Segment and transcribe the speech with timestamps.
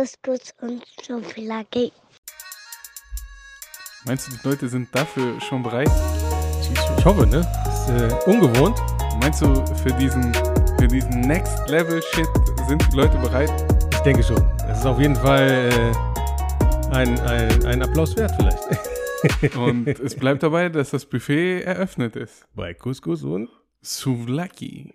[0.00, 1.92] Couscous und Souvlaki.
[4.06, 5.90] Meinst du, die Leute sind dafür schon bereit?
[6.62, 7.40] Ich, hoffe, ne?
[7.68, 8.78] Ist äh, ungewohnt.
[9.20, 10.32] Meinst du, für diesen,
[10.78, 12.26] für diesen Next Level Shit
[12.66, 13.50] sind die Leute bereit?
[13.92, 14.42] Ich denke schon.
[14.70, 19.54] Es ist auf jeden Fall äh, ein, ein, ein Applaus wert vielleicht.
[19.58, 22.46] Und es bleibt dabei, dass das Buffet eröffnet ist.
[22.54, 23.50] Bei Couscous und
[23.82, 24.94] Souvlaki.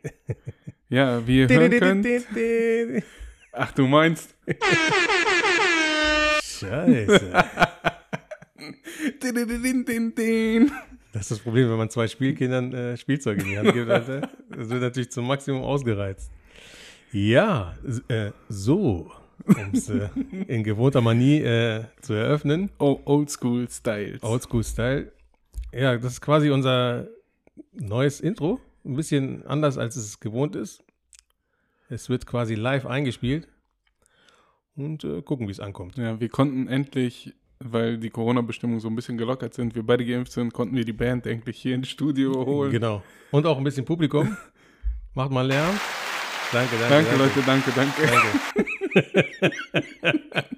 [0.89, 3.03] Ja, wie ihr hören könnt.
[3.57, 4.35] Ach, du meinst.
[6.43, 7.31] Scheiße.
[9.21, 10.71] Din, din, din.
[11.13, 13.89] Das ist das Problem, wenn man zwei Spielkindern äh, Spielzeug in die Hand gibt.
[13.89, 14.29] Alter.
[14.49, 16.31] Das wird natürlich zum Maximum ausgereizt.
[17.11, 17.75] Ja,
[18.07, 19.11] äh, so,
[19.45, 20.09] um es äh,
[20.47, 22.71] in gewohnter Manie äh, zu eröffnen.
[22.79, 24.23] Oh, Oldschool Styles.
[24.23, 25.11] Oldschool-Style.
[25.73, 27.07] Ja, das ist quasi unser
[27.73, 28.59] neues Intro.
[28.83, 30.83] Ein bisschen anders, als es gewohnt ist.
[31.89, 33.47] Es wird quasi live eingespielt.
[34.75, 35.97] Und äh, gucken, wie es ankommt.
[35.97, 40.33] Ja, wir konnten endlich, weil die Corona-Bestimmungen so ein bisschen gelockert sind, wir beide geimpft
[40.33, 42.71] sind, konnten wir die Band endlich hier ins Studio holen.
[42.71, 43.01] Genau.
[43.31, 44.35] Und auch ein bisschen Publikum.
[45.13, 45.79] Macht mal Lärm.
[46.51, 47.09] Danke, danke.
[47.09, 48.01] Danke, Leute, danke, danke.
[48.05, 48.35] Danke.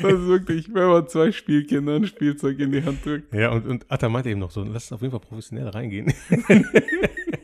[0.00, 3.34] Das ist wirklich, wenn man zwei Spielkindern Spielzeug in die Hand drückt.
[3.34, 6.12] Ja, und, und Atta meinte eben noch so, lass es auf jeden Fall professionell reingehen.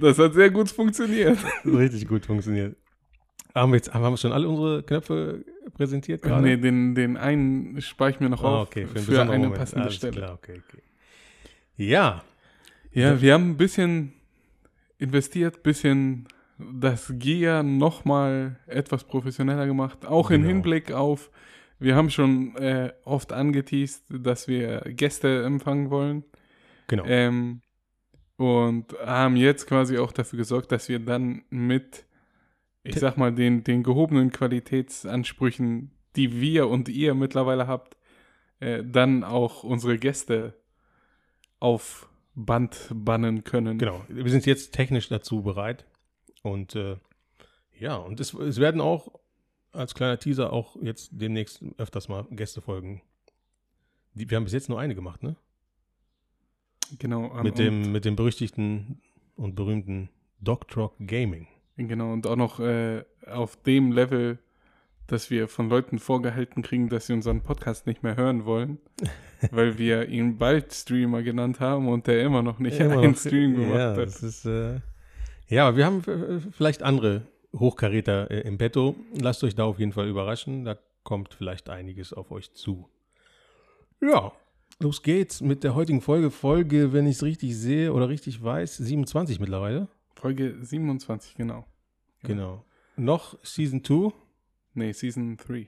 [0.00, 1.38] Das hat sehr gut funktioniert.
[1.64, 2.76] Richtig gut funktioniert.
[3.54, 6.42] Haben wir jetzt haben wir schon alle unsere Knöpfe präsentiert gerade?
[6.42, 9.58] Nee, den, den einen spare ich mir noch Ah, auf okay, für, besonderen eine Moment.
[9.58, 10.12] passende Alles Stelle.
[10.12, 10.82] Klar, okay, okay.
[11.76, 12.22] Ja,
[12.92, 14.12] Ja, wir haben ein bisschen
[14.98, 20.06] investiert, ein bisschen das Gear nochmal etwas professioneller gemacht.
[20.06, 20.48] Auch im Genau.
[20.54, 21.30] Hinblick auf,
[21.78, 26.24] wir haben schon äh, oft angeteased, dass wir Gäste empfangen wollen.
[26.86, 27.04] genau.
[27.06, 27.60] Ähm,
[28.42, 32.04] und haben jetzt quasi auch dafür gesorgt, dass wir dann mit,
[32.82, 37.96] ich sag mal, den, den gehobenen Qualitätsansprüchen, die wir und ihr mittlerweile habt,
[38.60, 40.54] äh, dann auch unsere Gäste
[41.60, 43.78] auf Band bannen können.
[43.78, 45.86] Genau, wir sind jetzt technisch dazu bereit.
[46.42, 46.96] Und äh,
[47.78, 49.20] ja, und es, es werden auch
[49.72, 53.02] als kleiner Teaser auch jetzt demnächst öfters mal Gäste folgen.
[54.14, 55.36] Die, wir haben bis jetzt nur eine gemacht, ne?
[56.98, 57.34] Genau.
[57.36, 59.00] ähm, mit, dem, mit dem berüchtigten
[59.36, 60.08] und berühmten
[60.40, 61.46] Dogtrock Gaming.
[61.76, 64.38] Genau, und auch noch äh, auf dem Level,
[65.06, 68.78] dass wir von Leuten vorgehalten kriegen, dass sie unseren Podcast nicht mehr hören wollen,
[69.50, 73.18] weil wir ihn bald Streamer genannt haben und der immer noch nicht Immer einen noch-
[73.18, 73.98] Stream gemacht ja, hat.
[73.98, 74.80] Das ist, äh,
[75.48, 77.22] ja, wir haben äh, vielleicht andere
[77.54, 78.94] Hochkaräter äh, im Petto.
[79.20, 80.64] Lasst euch da auf jeden Fall überraschen.
[80.64, 82.88] Da kommt vielleicht einiges auf euch zu.
[84.00, 84.32] Ja,
[84.82, 86.30] los geht's mit der heutigen Folge.
[86.30, 89.88] Folge, wenn ich es richtig sehe oder richtig weiß, 27 mittlerweile.
[90.14, 91.66] Folge 27, genau.
[92.22, 92.64] Genau.
[92.96, 94.12] Noch Season 2.
[94.74, 95.58] Nee, Season 3.
[95.58, 95.66] Äh,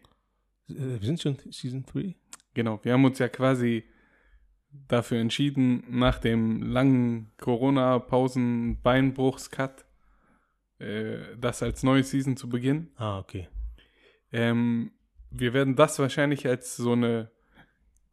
[0.69, 2.15] wir sind schon Season 3.
[2.55, 3.85] Genau, wir haben uns ja quasi
[4.89, 9.85] dafür entschieden, nach dem langen Corona-Pausen-Beinbruchs-Cut
[10.79, 12.91] äh, das als neue Season zu beginnen.
[12.97, 13.49] Ah, okay.
[14.33, 14.93] Ähm,
[15.31, 17.31] wir werden das wahrscheinlich als so eine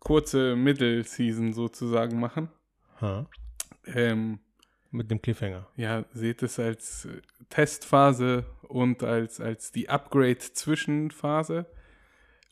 [0.01, 2.49] kurze Middle-Season sozusagen machen.
[2.99, 3.25] Ha.
[3.85, 4.39] Ähm,
[4.91, 5.67] Mit dem Cliffhanger.
[5.77, 11.65] ja, seht es als äh, Testphase und als, als die Upgrade-Zwischenphase,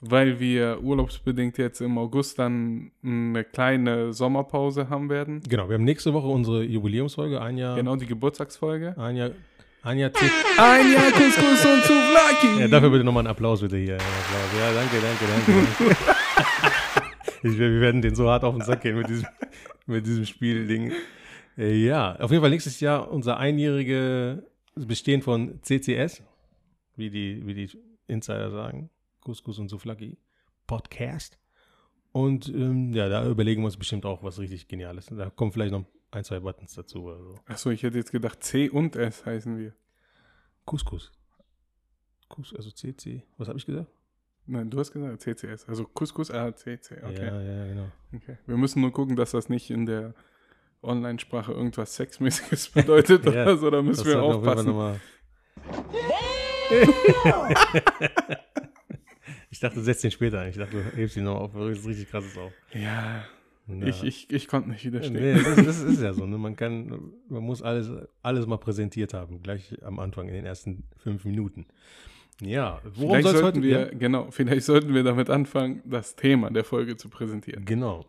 [0.01, 5.41] weil wir urlaubsbedingt jetzt im August dann eine kleine Sommerpause haben werden.
[5.47, 7.41] Genau, wir haben nächste Woche unsere Jubiläumsfolge.
[7.41, 7.75] Ein Jahr.
[7.75, 8.95] Genau, die Geburtstagsfolge.
[8.97, 9.31] Ein Jahr.
[9.97, 10.31] Jahr Tipp.
[10.57, 12.59] Jahr Couscous und Souvlaki!
[12.59, 13.95] Ja, dafür bitte nochmal einen Applaus bitte hier.
[13.95, 14.59] Applaus.
[14.59, 15.67] Ja, danke, danke, danke.
[15.87, 16.05] danke.
[17.41, 19.27] wir werden den so hart auf den Sack gehen mit diesem,
[19.85, 20.91] mit diesem Spielding.
[21.57, 24.43] Äh, Ja, auf jeden Fall nächstes Jahr unser einjährige
[24.75, 26.23] Bestehen von CCS,
[26.95, 27.69] wie die, wie die
[28.07, 28.89] Insider sagen.
[29.21, 30.17] Couscous und Souflaki
[30.67, 31.37] Podcast.
[32.11, 35.07] Und ähm, ja, da überlegen wir uns bestimmt auch was richtig Geniales.
[35.07, 37.35] Da kommen vielleicht noch ein, zwei Buttons dazu oder so.
[37.45, 39.73] Achso, ich hätte jetzt gedacht, C und S heißen wir.
[40.65, 41.11] Couscous.
[42.27, 43.23] Couscous, also CC.
[43.37, 43.91] Was habe ich gesagt?
[44.49, 45.67] Nein, du hast gesagt CCS.
[45.69, 46.95] Also Couscous, ah, CC.
[47.03, 47.25] Okay.
[47.27, 47.87] Ja, ja, genau.
[48.15, 48.37] okay.
[48.47, 50.13] Wir müssen nur gucken, dass das nicht in der
[50.81, 53.69] Online-Sprache irgendwas Sexmäßiges bedeutet Ja, oder so.
[53.69, 54.67] Da müssen wir auf aufpassen.
[54.67, 54.99] Nochmal-
[59.51, 60.49] ich dachte, du setzt den später ein.
[60.49, 61.53] Ich dachte, du hebst ihn noch auf.
[61.53, 62.51] Das ist richtig krasses auf.
[62.73, 63.23] Ja,
[63.67, 63.85] Ja.
[63.87, 65.13] ich, ich, ich konnte nicht widerstehen.
[65.21, 66.25] Nee, das, das ist ja so.
[66.25, 66.37] Ne?
[66.37, 67.89] Man kann, man muss alles,
[68.23, 69.41] alles mal präsentiert haben.
[69.43, 71.65] Gleich am Anfang, in den ersten fünf Minuten.
[72.41, 73.99] Ja, worum Vielleicht sollten heute wir, gehen?
[73.99, 77.65] genau, vielleicht sollten wir damit anfangen, das Thema der Folge zu präsentieren.
[77.65, 78.05] Genau.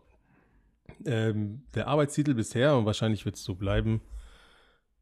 [1.05, 4.01] Ähm, der Arbeitstitel bisher, und wahrscheinlich wird es so bleiben,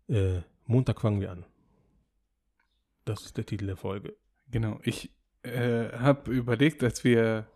[0.07, 1.45] äh, Montag fangen wir an.
[3.05, 4.15] Das ist der Titel der Folge.
[4.51, 5.11] Genau, ich
[5.43, 7.47] äh, habe überlegt, als wir,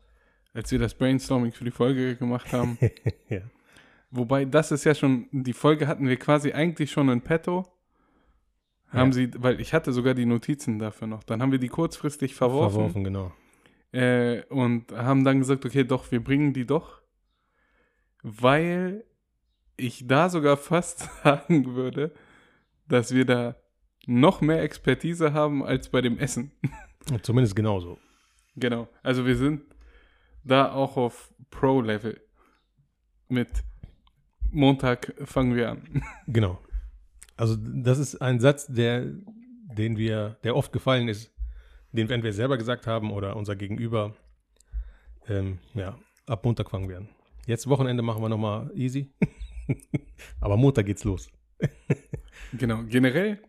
[0.54, 2.78] als wir das Brainstorming für die Folge gemacht haben.
[3.30, 3.42] Ja.
[4.16, 7.66] Wobei, das ist ja schon, die Folge hatten wir quasi eigentlich schon in petto.
[8.94, 9.14] Haben Ja.
[9.14, 11.24] sie, weil ich hatte sogar die Notizen dafür noch.
[11.24, 12.74] Dann haben wir die kurzfristig verworfen.
[12.76, 13.32] Verworfen, genau.
[13.92, 17.02] Äh, und haben dann gesagt, okay, doch, wir bringen die doch.
[18.22, 19.04] Weil
[19.78, 22.14] ich da sogar fast sagen würde,
[22.88, 23.56] dass wir da
[24.06, 26.52] noch mehr Expertise haben als bei dem Essen.
[27.22, 27.98] Zumindest genauso.
[28.56, 28.88] Genau.
[29.02, 29.64] Also wir sind
[30.44, 32.20] da auch auf Pro-Level.
[33.30, 33.50] Mit
[34.52, 36.04] Montag fangen wir an.
[36.28, 36.60] Genau.
[37.36, 39.06] Also das ist ein Satz, der,
[39.76, 41.32] den wir, der oft gefallen ist,
[41.92, 44.16] den wir selber gesagt haben oder unser Gegenüber.
[45.28, 47.10] Ähm, ja, ab Montag fangen wir an.
[47.46, 49.12] Jetzt Wochenende machen wir nochmal easy.
[50.40, 51.30] Aber Montag geht's los.
[52.54, 52.84] Genau.
[52.84, 53.40] Generell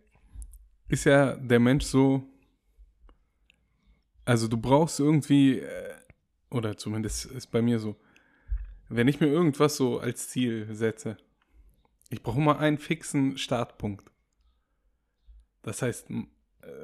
[0.88, 2.22] ist ja der Mensch so,
[4.24, 5.94] also du brauchst irgendwie, äh,
[6.50, 7.96] oder zumindest ist bei mir so,
[8.88, 11.16] wenn ich mir irgendwas so als Ziel setze,
[12.10, 14.10] ich brauche immer einen fixen Startpunkt.
[15.62, 16.24] Das heißt, äh,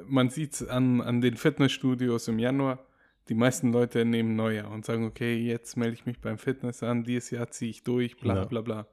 [0.05, 2.85] man sieht es an, an den Fitnessstudios im Januar,
[3.29, 7.03] die meisten Leute nehmen Neujahr und sagen, okay, jetzt melde ich mich beim Fitness an,
[7.03, 8.45] dieses Jahr ziehe ich durch, bla Ja.
[8.45, 8.87] bla bla.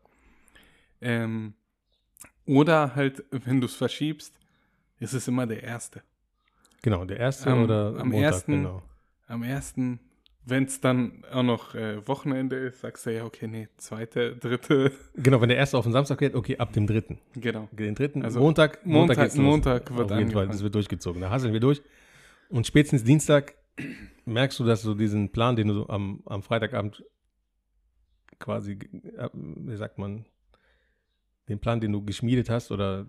[1.01, 1.55] Ähm,
[2.45, 4.39] oder halt, wenn du es verschiebst,
[4.99, 6.03] ist es immer der erste.
[6.83, 8.83] Genau, der erste Am- oder am Montag, ersten- genau.
[9.27, 10.01] Am ersten,
[10.49, 14.93] wenn es dann auch noch äh, Wochenende ist, sagst du ja, okay, nee, zweite, dritte,
[15.17, 17.19] Genau, wenn der erste auf den Samstag geht, okay, ab dem dritten.
[17.35, 17.69] genau.
[17.73, 19.35] Den dritten, Also Montag, Montag- los.
[19.37, 21.21] Montag wird Auf jeden Fall, das wird durchgezogen.
[21.21, 21.83] Da hasseln wir durch.
[22.49, 23.55] Und spätestens Dienstag
[24.25, 27.05] merkst du, dass du diesen Plan, den du so am, am Freitagabend
[28.39, 28.79] quasi,
[29.33, 30.25] wie sagt man,
[31.49, 33.07] den Plan, den du geschmiedet hast oder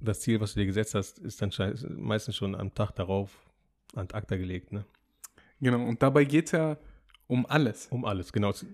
[0.00, 1.50] das Ziel, was du dir gesetzt hast, ist dann
[1.96, 3.30] meistens schon am Tag darauf
[3.94, 4.84] an acta gelegt, ne?
[5.60, 6.76] Genau, und dabei geht es ja
[7.26, 7.86] um alles.
[7.88, 8.50] Um alles, genau.
[8.50, 8.66] Es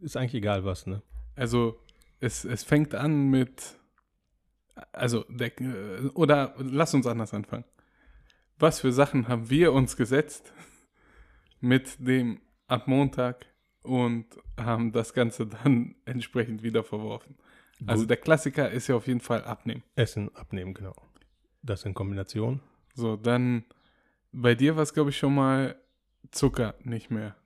[0.00, 1.02] ist eigentlich egal was, ne?
[1.34, 1.78] Also
[2.20, 3.78] es, es fängt an mit,
[4.92, 5.52] also, der,
[6.14, 7.64] oder lass uns anders anfangen.
[8.58, 10.52] Was für Sachen haben wir uns gesetzt
[11.60, 13.46] mit dem ab Montag
[13.82, 14.26] und
[14.56, 17.36] haben das Ganze dann entsprechend wieder verworfen?
[17.86, 18.10] Also Gut.
[18.10, 19.82] der Klassiker ist ja auf jeden Fall abnehmen.
[19.96, 20.94] Essen abnehmen, genau.
[21.62, 22.60] Das in Kombination.
[22.94, 23.64] So, dann
[24.30, 25.74] bei dir war es, glaube ich, schon mal
[26.30, 27.36] Zucker nicht mehr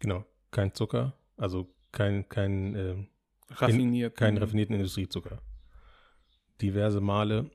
[0.00, 0.24] Genau.
[0.50, 3.08] Kein Zucker, also kein, kein, ähm,
[3.50, 4.16] raffiniert.
[4.16, 5.40] keinen raffinierten Industriezucker.
[6.60, 7.50] Diverse Male.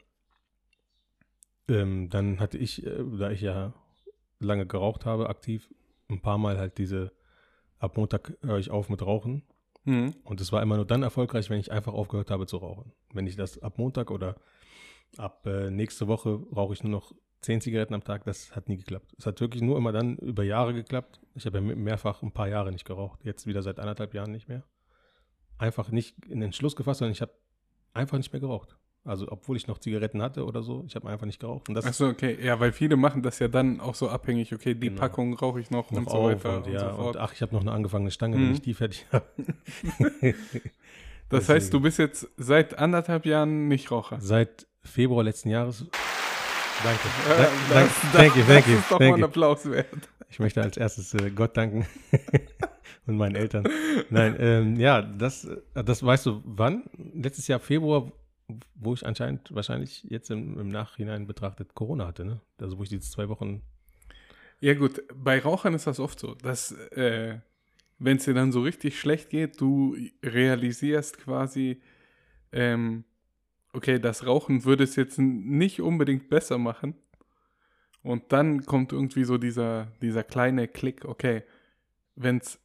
[1.68, 3.74] Ähm, dann hatte ich, äh, da ich ja
[4.39, 5.74] lange geraucht habe, aktiv,
[6.10, 7.12] ein paar Mal halt diese,
[7.80, 9.44] ab Montag höre ich auf mit Rauchen.
[9.86, 10.16] Mhm.
[10.24, 12.92] Und es war immer nur dann erfolgreich, wenn ich einfach aufgehört habe zu rauchen.
[13.13, 14.36] Wenn ich das ab Montag oder
[15.18, 18.77] ab äh, nächste Woche rauche ich nur noch zehn Zigaretten am Tag, das hat nie
[18.77, 19.13] geklappt.
[19.17, 21.19] Es hat wirklich nur immer dann über Jahre geklappt.
[21.35, 24.31] Ich habe ja me- mehrfach ein paar Jahre nicht geraucht, jetzt wieder seit anderthalb Jahren
[24.31, 24.63] nicht mehr.
[25.57, 27.31] Einfach nicht in den Entschluss gefasst, sondern ich habe
[27.93, 28.77] einfach nicht mehr geraucht.
[29.03, 31.67] Also obwohl ich noch Zigaretten hatte oder so, ich habe einfach nicht geraucht.
[31.69, 32.38] Und Achso, okay.
[32.39, 34.99] Ja, weil viele machen das ja dann auch so abhängig, okay, die Genau.
[34.99, 37.41] Packung rauche ich noch, noch und so weiter und, und, ja, so und ach, ich
[37.41, 38.45] habe noch eine angefangene Stange, Mhm.
[38.45, 39.25] wenn ich die fertig habe.
[41.29, 44.17] das heißt, du bist jetzt seit anderthalb Jahren nicht Raucher.
[44.21, 45.85] Seit Februar letzten Jahres.
[46.83, 47.00] Danke.
[47.28, 49.25] Da- das- danke, das- thank you, thank you, Das ist doch mal thank ein you.
[49.25, 49.88] Applaus wert.
[50.30, 51.86] Ich möchte als erstes äh, Gott danken
[53.06, 53.68] und meinen Eltern.
[54.09, 56.83] Nein, ähm, ja, das, äh, das weißt du wann?
[57.14, 58.11] Letztes Jahr Februar,
[58.76, 62.40] wo ich anscheinend wahrscheinlich jetzt im, im Nachhinein betrachtet Corona hatte, ne?
[62.59, 63.61] Also wo ich diese zwei Wochen.
[64.61, 67.38] Ja gut, bei Rauchern ist das oft so, dass äh,
[68.00, 71.81] wenn es dir dann so richtig schlecht geht, du realisierst quasi,
[72.52, 73.04] ähm,
[73.73, 76.95] okay, das Rauchen würde es jetzt nicht unbedingt besser machen.
[78.04, 81.44] Und dann kommt irgendwie so dieser, dieser kleine Klick, okay,
[82.16, 82.59] wenn es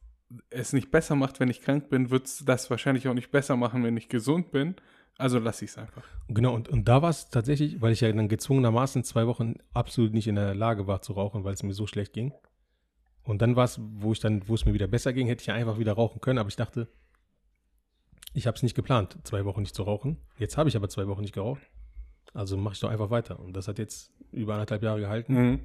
[0.49, 3.55] es nicht besser macht, wenn ich krank bin, wird es das wahrscheinlich auch nicht besser
[3.55, 4.75] machen, wenn ich gesund bin.
[5.17, 6.03] Also lasse ich es einfach.
[6.27, 10.13] Genau, und, und da war es tatsächlich, weil ich ja dann gezwungenermaßen zwei Wochen absolut
[10.13, 12.33] nicht in der Lage war zu rauchen, weil es mir so schlecht ging.
[13.23, 15.47] Und dann war es, wo ich dann, wo es mir wieder besser ging, hätte ich
[15.47, 16.87] ja einfach wieder rauchen können, aber ich dachte,
[18.37, 20.17] ich habe es nicht geplant, zwei Wochen nicht zu rauchen.
[20.37, 21.63] Jetzt habe ich aber zwei Wochen nicht geraucht.
[22.35, 23.39] Also mache ich doch einfach weiter.
[23.39, 25.33] Und das hat jetzt über anderthalb Jahre gehalten.
[25.33, 25.59] Mhm.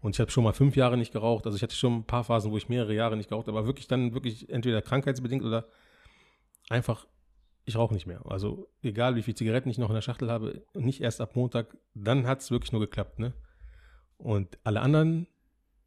[0.00, 1.46] Und ich habe schon mal fünf Jahre nicht geraucht.
[1.46, 3.68] Also ich hatte schon ein paar Phasen, wo ich mehrere Jahre nicht geraucht habe, aber
[3.68, 5.68] wirklich dann wirklich entweder krankheitsbedingt oder
[6.68, 7.06] einfach,
[7.66, 8.20] ich rauche nicht mehr.
[8.26, 11.76] Also egal, wie viele Zigaretten ich noch in der Schachtel habe, nicht erst ab Montag,
[11.94, 13.20] dann hat es wirklich nur geklappt.
[13.20, 13.32] Ne?
[14.16, 15.28] Und alle anderen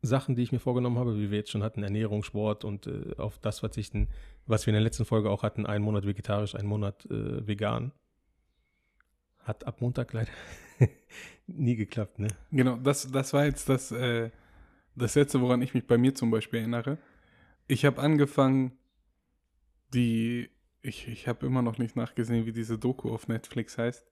[0.02, 3.16] Sachen, die ich mir vorgenommen habe, wie wir jetzt schon hatten, Ernährung, Sport und äh,
[3.18, 4.10] auf das verzichten,
[4.48, 7.92] was wir in der letzten Folge auch hatten, einen Monat vegetarisch, einen Monat äh, vegan,
[9.44, 10.32] hat ab Montag leider
[11.48, 12.20] nie geklappt.
[12.20, 12.30] Ne?
[12.52, 14.32] Genau, das, das war jetzt das, äh,
[14.96, 16.98] das letzte, woran ich mich bei mir zum Beispiel erinnere,
[17.68, 18.74] ich habe angefangen,
[19.94, 20.50] die,
[20.82, 24.11] ich, ich habe immer noch nicht nachgesehen, wie diese Doku auf Netflix heißt.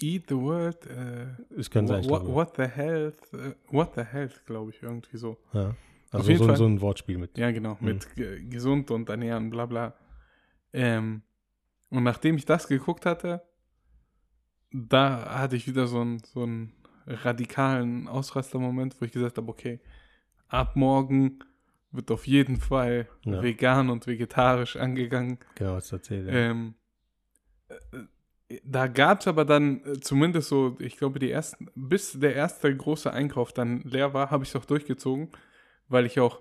[0.00, 1.26] Eat the World, äh,
[1.58, 5.16] Es kann sein, ich what, what the Health, äh, What the Health, glaube ich, irgendwie
[5.16, 5.38] so.
[5.52, 5.70] Ja.
[5.70, 5.76] Auf
[6.20, 6.56] Also jeden so, Fall.
[6.56, 7.38] so ein Wortspiel mit.
[7.38, 7.86] Ja, genau, Mhm.
[7.86, 9.94] mit ge- gesund und ernähren, bla bla.
[10.72, 11.22] Ähm,
[11.88, 13.42] und nachdem ich das geguckt hatte,
[14.72, 16.72] da hatte ich wieder so einen so einen
[17.06, 19.80] radikalen Ausrastermoment, wo ich gesagt habe, okay,
[20.48, 21.40] ab morgen
[21.90, 23.42] wird auf jeden Fall Ja.
[23.42, 25.38] vegan und vegetarisch angegangen.
[25.56, 26.26] Genau, was erzählt.
[26.26, 26.32] Ja.
[26.32, 26.74] Ähm,
[27.68, 27.74] äh,
[28.64, 32.74] da gab es aber dann äh, zumindest so, ich glaube, die ersten, bis der erste
[32.74, 35.30] große Einkauf dann leer war, habe ich es auch durchgezogen,
[35.88, 36.40] weil ich auch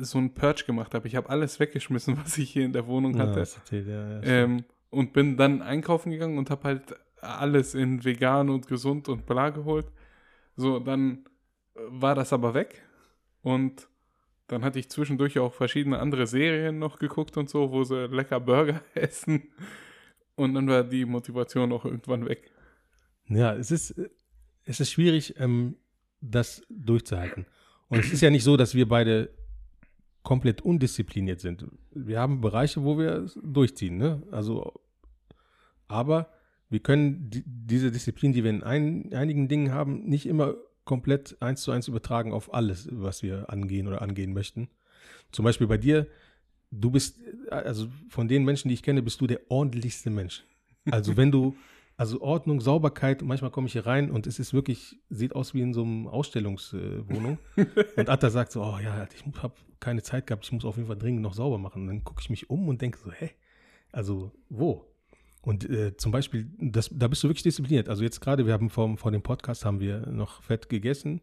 [0.00, 1.08] so einen Purge gemacht habe.
[1.08, 3.40] Ich habe alles weggeschmissen, was ich hier in der Wohnung ja, hatte.
[3.40, 4.26] erzählt, ja, ja, stimmt.
[4.26, 9.26] ähm, und bin dann einkaufen gegangen und habe halt alles in vegan und gesund und
[9.26, 9.86] bla geholt.
[10.56, 11.24] So, dann
[11.74, 12.82] äh, war das aber weg.
[13.42, 13.88] Und
[14.48, 18.40] dann hatte ich zwischendurch auch verschiedene andere Serien noch geguckt und so, wo sie lecker
[18.40, 19.48] Burger essen.
[20.36, 22.50] Und dann war die Motivation auch irgendwann weg.
[23.28, 23.94] Ja, es ist,
[24.64, 25.76] es ist schwierig, ähm,
[26.20, 27.46] das durchzuhalten.
[27.88, 29.30] Und es ist ja nicht so, dass wir beide
[30.22, 31.66] komplett undiszipliniert sind.
[31.92, 34.22] Wir haben Bereiche, wo wir es durchziehen, ne?
[34.30, 34.72] Also,
[35.86, 36.30] aber
[36.68, 41.36] wir können die, diese Disziplin, die wir in ein, einigen Dingen haben, nicht immer komplett
[41.40, 44.68] eins zu eins übertragen auf alles, was wir angehen oder angehen möchten.
[45.30, 46.06] Zum Beispiel bei dir,
[46.70, 47.18] du bist,
[47.50, 50.44] äh, also von den Menschen, die ich kenne, bist du der ordentlichste Mensch.
[50.90, 51.56] Also wenn du,
[51.96, 55.62] also Ordnung, Sauberkeit, manchmal komme ich hier rein und es ist wirklich, sieht aus wie
[55.62, 57.38] in so einem Ausstellungswohnung.
[57.96, 60.86] und Atta sagt so, oh ja, ich habe keine Zeit gehabt, ich muss auf jeden
[60.86, 61.82] Fall dringend noch sauber machen.
[61.82, 63.30] Und dann gucke ich mich um und denke so, hä?
[63.92, 64.86] Also wo?
[65.42, 67.88] Und äh, zum Beispiel, das, da bist du wirklich diszipliniert.
[67.88, 71.20] Also jetzt gerade, wir haben vor, vor dem Podcast haben wir noch fett gegessen.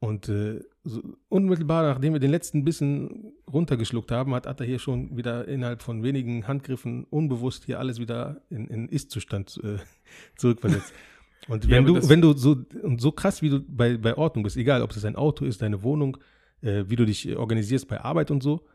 [0.00, 5.14] Und äh, so unmittelbar, nachdem wir den letzten Bissen runtergeschluckt haben, hat Atta hier schon
[5.18, 9.76] wieder innerhalb von wenigen Handgriffen unbewusst hier alles wieder in, in Ist-Zustand äh,
[10.36, 10.92] zurückversetzt.
[11.48, 14.16] Und Ja, wenn aber du, wenn du so, und so krass, wie du bei, bei
[14.16, 16.18] Ordnung bist, egal ob es dein Auto ist, deine Wohnung,
[16.60, 18.66] äh, wie du dich organisierst bei Arbeit und so,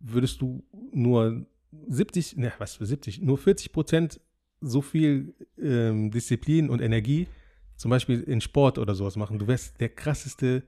[0.00, 1.46] würdest du nur
[1.88, 4.20] 70, ne, was für 70, nur 40 Prozent
[4.60, 7.28] so viel ähm, Disziplin und Energie
[7.76, 9.38] zum Beispiel in Sport oder sowas machen.
[9.38, 10.62] Du wärst der krasseste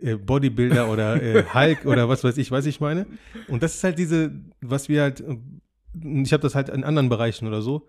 [0.00, 3.06] äh, Bodybuilder oder äh, Hulk oder was weiß ich, was ich meine.
[3.48, 5.36] Und das ist halt diese, was wir halt, äh,
[6.22, 7.88] ich habe das halt in anderen Bereichen oder so,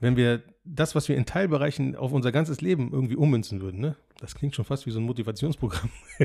[0.00, 3.96] wenn wir das, was wir in Teilbereichen auf unser ganzes Leben irgendwie ummünzen würden, ne?
[4.20, 5.90] Das klingt schon fast wie so ein Motivationsprogramm.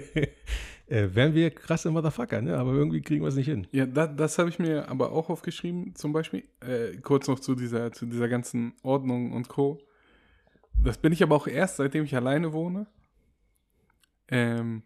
[0.87, 2.57] äh, wären wir krasse Motherfucker, ne?
[2.57, 3.67] Aber irgendwie kriegen wir es nicht hin.
[3.71, 6.43] Ja, da, das habe ich mir aber auch aufgeschrieben, zum Beispiel.
[6.61, 9.79] Äh, kurz noch zu dieser, zu dieser ganzen Ordnung und Co.
[10.83, 12.87] Das bin ich aber auch erst, seitdem ich alleine wohne.
[14.27, 14.83] Ähm,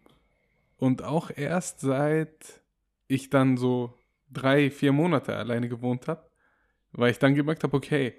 [0.76, 2.62] und auch erst seit
[3.08, 3.94] ich dann so
[4.30, 6.28] drei, vier Monate alleine gewohnt habe,
[6.92, 8.14] weil ich dann gemerkt habe, okay,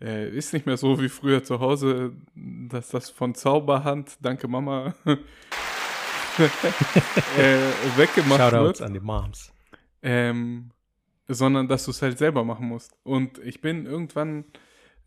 [0.00, 4.94] äh, ist nicht mehr so wie früher zu Hause, dass das von Zauberhand, danke Mama,
[5.04, 5.18] äh,
[7.96, 9.52] weggemacht Shoutouts wird an die Moms.
[10.02, 10.70] ähm,
[11.28, 12.96] sondern dass du es halt selber machen musst.
[13.02, 14.44] Und ich bin irgendwann,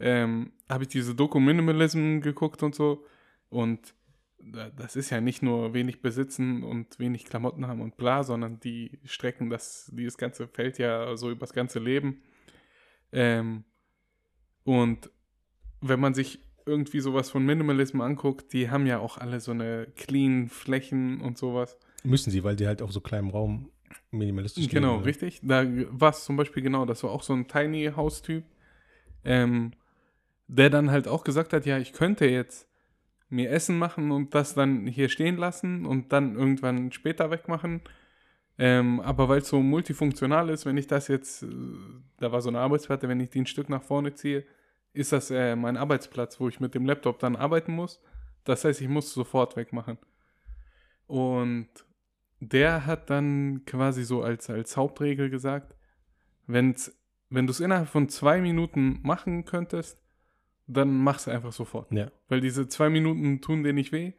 [0.01, 3.05] ähm, habe ich diese Doku Minimalism geguckt und so.
[3.49, 3.93] Und
[4.39, 8.59] da- das ist ja nicht nur wenig besitzen und wenig Klamotten haben und bla, sondern
[8.59, 12.21] die strecken das, dieses ganze Feld ja so übers ganze Leben.
[13.11, 13.63] Ähm,
[14.63, 15.09] und
[15.81, 19.87] wenn man sich irgendwie sowas von Minimalism anguckt, die haben ja auch alle so eine
[19.95, 21.77] clean Flächen und sowas.
[22.03, 23.69] Müssen sie, weil die halt auf so kleinem Raum
[24.11, 25.39] minimalistisch Genau, leben, richtig.
[25.43, 28.43] Da war es zum Beispiel genau, das war auch so ein Tiny House-Typ,
[29.25, 29.73] ähm,
[30.51, 32.67] der dann halt auch gesagt hat, ja, ich könnte jetzt
[33.29, 37.79] mir Essen machen und das dann hier stehen lassen und dann irgendwann später wegmachen.
[38.57, 41.47] Ähm, aber weil es so multifunktional ist, wenn ich das jetzt, äh,
[42.17, 44.43] da war so eine Arbeitsplatte, wenn ich die ein Stück nach vorne ziehe,
[44.91, 48.01] ist das äh, mein Arbeitsplatz, wo ich mit dem Laptop dann arbeiten muss.
[48.43, 49.97] Das heißt, ich muss sofort wegmachen.
[51.07, 51.69] Und
[52.41, 55.75] der hat dann quasi so als, als Hauptregel gesagt,
[56.45, 56.93] wenn's,
[57.29, 60.00] wenn du es innerhalb von zwei Minuten machen könntest,
[60.73, 61.91] dann mach's einfach sofort.
[61.91, 62.11] Ja.
[62.27, 64.13] Weil diese zwei Minuten tun dir nicht weh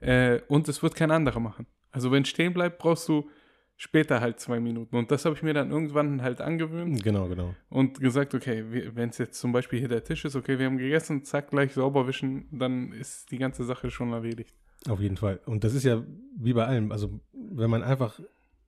[0.00, 1.66] äh, und es wird kein anderer machen.
[1.90, 3.28] Also wenn stehen bleibt, brauchst du
[3.76, 4.96] später halt zwei Minuten.
[4.96, 7.54] Und das habe ich mir dann irgendwann halt angewöhnt Genau, genau.
[7.68, 8.64] und gesagt, okay,
[8.94, 11.74] wenn es jetzt zum Beispiel hier der Tisch ist, okay, wir haben gegessen, zack, gleich
[11.74, 14.54] sauber wischen, dann ist die ganze Sache schon erledigt.
[14.88, 15.40] Auf jeden Fall.
[15.46, 16.04] Und das ist ja
[16.36, 16.92] wie bei allem.
[16.92, 18.20] Also, wenn man einfach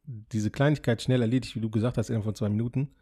[0.04, 2.94] diese Kleinigkeit schnell erledigt, wie du gesagt hast, innerhalb von zwei Minuten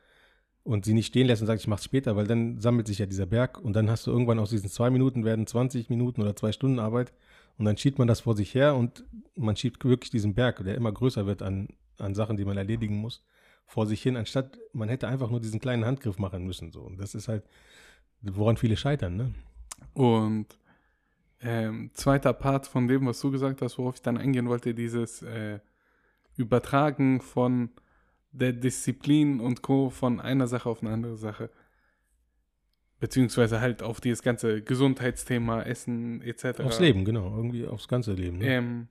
[0.64, 3.06] und sie nicht stehen lässt und sagt, ich mach's später, weil dann sammelt sich ja
[3.06, 6.34] dieser Berg und dann hast du irgendwann aus diesen zwei Minuten werden 20 Minuten oder
[6.34, 7.12] zwei Stunden Arbeit
[7.58, 9.04] Und dann schiebt man das vor sich her und
[9.36, 11.68] man schiebt wirklich diesen Berg, der immer größer wird an,
[11.98, 13.22] an Sachen, die man erledigen muss,
[13.66, 16.72] vor sich hin, anstatt man hätte einfach nur diesen kleinen Handgriff machen müssen.
[16.72, 16.80] So.
[16.80, 17.44] Und das ist halt,
[18.22, 19.34] woran viele scheitern, ne?
[19.92, 20.58] Und
[21.42, 25.22] ähm, zweiter Part von dem, was du gesagt hast, worauf ich dann eingehen wollte, dieses
[25.22, 25.60] äh,
[26.36, 27.70] Übertragen von
[28.34, 29.90] der Disziplin und Co.
[29.90, 31.50] von einer Sache auf eine andere Sache.
[32.98, 36.60] Beziehungsweise halt auf dieses ganze Gesundheitsthema, Essen etc.
[36.60, 37.36] Aufs Leben, genau.
[37.36, 38.38] Irgendwie aufs ganze Leben.
[38.38, 38.46] Ne?
[38.46, 38.88] Ähm,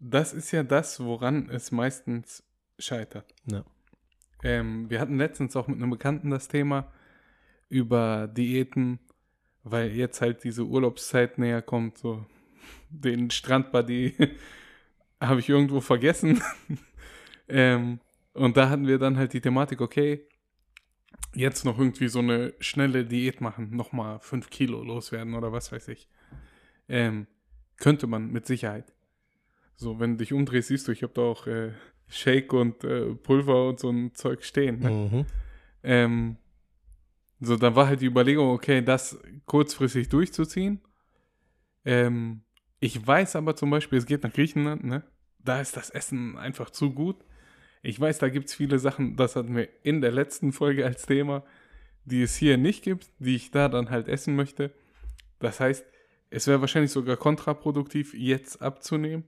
[0.00, 2.44] das ist ja das, woran es meistens
[2.78, 3.34] scheitert.
[3.46, 3.64] Ja.
[4.42, 6.92] Ähm, wir hatten letztens auch mit einem Bekannten das Thema
[7.68, 8.98] über Diäten,
[9.62, 11.98] weil jetzt halt diese Urlaubszeit näher kommt.
[11.98, 12.24] So
[12.90, 14.14] den Strandbuddy
[15.20, 16.42] habe ich irgendwo vergessen.
[17.48, 18.00] ähm,
[18.38, 20.26] und da hatten wir dann halt die Thematik, okay,
[21.34, 25.88] jetzt noch irgendwie so eine schnelle Diät machen, nochmal fünf Kilo loswerden oder was weiß
[25.88, 26.08] ich.
[26.88, 27.26] Ähm,
[27.76, 28.92] könnte man mit Sicherheit.
[29.76, 31.72] So, wenn du dich umdrehst, siehst du, ich habe da auch äh,
[32.08, 34.80] Shake und äh, Pulver und so ein Zeug stehen.
[34.80, 34.90] Ne?
[34.90, 35.26] Mhm.
[35.82, 36.36] Ähm,
[37.40, 40.80] so, dann war halt die Überlegung, okay, das kurzfristig durchzuziehen.
[41.84, 42.42] Ähm,
[42.80, 45.04] ich weiß aber zum Beispiel, es geht nach Griechenland, ne?
[45.38, 47.24] Da ist das Essen einfach zu gut.
[47.82, 51.06] Ich weiß, da gibt es viele Sachen, das hatten wir in der letzten Folge als
[51.06, 51.44] Thema,
[52.04, 54.72] die es hier nicht gibt, die ich da dann halt essen möchte.
[55.38, 55.84] Das heißt,
[56.30, 59.24] es wäre wahrscheinlich sogar kontraproduktiv, jetzt abzunehmen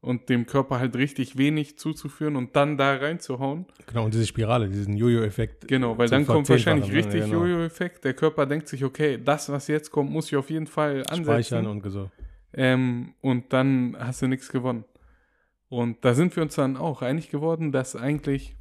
[0.00, 3.66] und dem Körper halt richtig wenig zuzuführen und dann da reinzuhauen.
[3.86, 5.66] Genau, und diese Spirale, diesen Jojo-Effekt.
[5.66, 6.94] Genau, weil dann kommt wahrscheinlich ne?
[6.94, 7.44] richtig Genau.
[7.44, 8.04] Jojo-Effekt.
[8.04, 11.24] Der Körper denkt sich, okay, das, was jetzt kommt, muss ich auf jeden Fall ansetzen.
[11.24, 12.10] Speichern und so.
[12.52, 14.84] Ähm, und dann hast du nichts gewonnen.
[15.68, 18.56] Und da sind wir uns dann auch einig geworden, dass eigentlich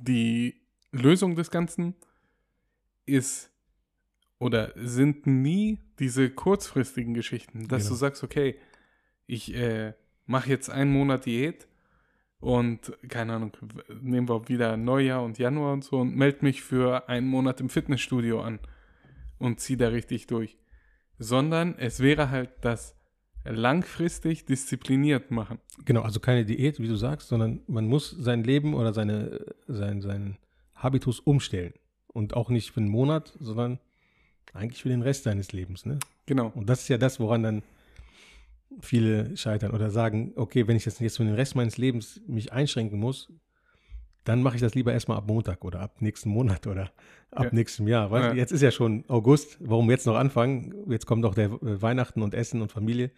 [0.00, 1.94] die Lösung des Ganzen
[3.06, 3.50] ist
[4.38, 7.94] oder sind nie diese kurzfristigen Geschichten, dass Genau.
[7.94, 8.56] du sagst, okay,
[9.26, 9.94] ich äh,
[10.26, 11.68] mache jetzt einen Monat Diät
[12.40, 13.52] und keine Ahnung,
[14.00, 17.68] nehmen wir wieder Neujahr und Januar und so und melde mich für einen Monat im
[17.68, 18.58] Fitnessstudio an
[19.38, 20.58] und zieh da richtig durch.
[21.18, 22.96] Sondern es wäre halt das
[23.44, 25.58] langfristig diszipliniert machen.
[25.84, 30.00] Genau, also keine Diät, wie du sagst, sondern man muss sein Leben oder seine, sein,
[30.00, 30.38] seinen
[30.74, 31.74] Habitus umstellen.
[32.08, 33.78] Und auch nicht für einen Monat, sondern
[34.52, 35.86] eigentlich für den Rest seines Lebens.
[35.86, 35.98] Ne?
[36.26, 36.52] Genau.
[36.54, 37.62] Und das ist ja das, woran dann
[38.80, 42.52] viele scheitern oder sagen, okay, wenn ich jetzt jetzt für den Rest meines Lebens mich
[42.52, 43.32] einschränken muss,
[44.24, 46.92] dann mache ich das lieber erstmal ab Montag oder ab nächsten Monat oder
[47.30, 47.50] ab Ja.
[47.52, 48.10] nächstem Jahr.
[48.10, 48.34] Weißt, du, Ja.
[48.34, 50.74] Jetzt ist ja schon August, warum jetzt noch anfangen?
[50.88, 53.10] Jetzt kommt doch der äh, Weihnachten und Essen und Familie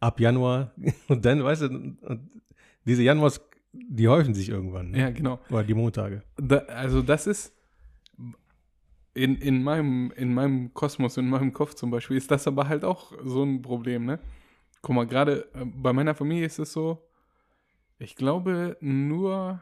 [0.00, 0.72] ab Januar
[1.08, 1.96] und dann, weißt du,
[2.86, 3.40] diese Januars,
[3.72, 4.92] die häufen sich irgendwann.
[4.92, 5.00] Ne?
[5.00, 5.38] Ja, genau.
[5.50, 6.22] Oder die Montage.
[6.36, 7.52] Da, also das ist
[9.14, 12.84] in, in, meinem, in meinem Kosmos, in meinem Kopf zum Beispiel, ist das aber halt
[12.84, 14.20] auch so ein Problem, ne?
[14.80, 17.04] Guck mal, gerade äh, bei meiner Familie ist es so,
[17.98, 19.60] ich glaube nur,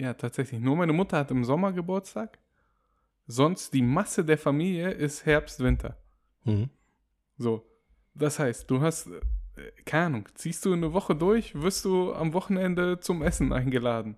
[0.00, 2.38] ja tatsächlich, nur meine Mutter hat im Sommer Geburtstag,
[3.26, 5.96] sonst die Masse der Familie ist Herbst, Winter.
[6.44, 6.70] Mhm.
[7.36, 7.64] So,
[8.14, 9.20] das heißt, du hast, äh,
[9.84, 14.16] keine Ahnung, ziehst du eine Woche durch, wirst du am Wochenende zum Essen eingeladen.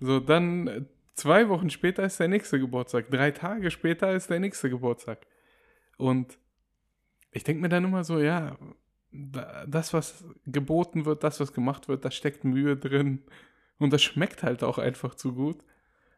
[0.00, 4.40] So, dann äh, zwei Wochen später ist der nächste Geburtstag, drei Tage später ist der
[4.40, 5.26] nächste Geburtstag.
[5.96, 6.38] Und
[7.32, 8.56] ich denke mir dann immer so, ja,
[9.10, 13.22] da- das, was geboten wird, das, was gemacht wird, da steckt Mühe drin.
[13.78, 15.64] Und das schmeckt halt auch einfach zu gut,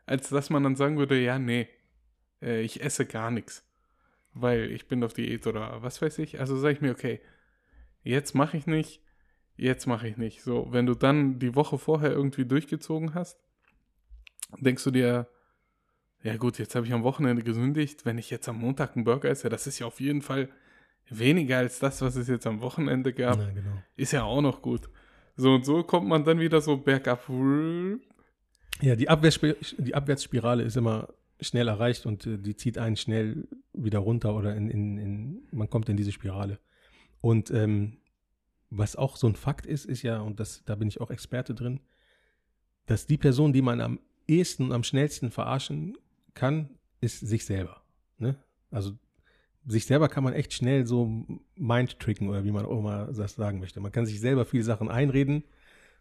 [0.07, 1.69] als dass man dann sagen würde, ja, nee,
[2.43, 3.65] äh, ich esse gar nichts
[4.35, 6.41] weil ich bin auf Diät oder was weiß ich.
[6.41, 7.21] Also sage ich mir, okay,
[8.03, 9.01] jetzt mache ich nicht,
[9.57, 10.43] jetzt mache ich nicht.
[10.43, 13.39] So, wenn du dann die Woche vorher irgendwie durchgezogen hast,
[14.59, 15.29] denkst du dir,
[16.23, 19.31] ja gut, jetzt habe ich am Wochenende gesündigt, wenn ich jetzt am Montag einen Burger
[19.31, 20.49] esse, das ist ja auf jeden Fall
[21.09, 23.39] weniger als das, was es jetzt am Wochenende gab.
[23.39, 23.83] Ja, genau.
[23.97, 24.89] Ist ja auch noch gut.
[25.41, 27.27] So und so kommt man dann wieder so bergab.
[28.83, 31.09] Ja, die, Abwärtsspir die Abwärtsspirale ist immer
[31.41, 35.71] schnell erreicht und äh, die zieht einen schnell wieder runter oder in, in, in, man
[35.71, 36.59] kommt in diese Spirale.
[37.23, 37.97] Und ähm,
[38.69, 41.55] was auch so ein Fakt ist, ist ja, und das, da bin ich auch Experte
[41.55, 41.81] drin,
[42.85, 43.99] dass die Person, die man am
[44.29, 45.97] ehesten und am schnellsten verarschen
[46.35, 46.69] kann,
[47.01, 47.83] ist sich selber.
[48.19, 48.37] Ne?
[48.71, 48.93] Also
[49.67, 51.25] sich selber kann man echt schnell so
[51.57, 53.81] mind-tricken oder wie man auch immer das sagen möchte.
[53.81, 55.45] Man kann sich selber viele Sachen einreden,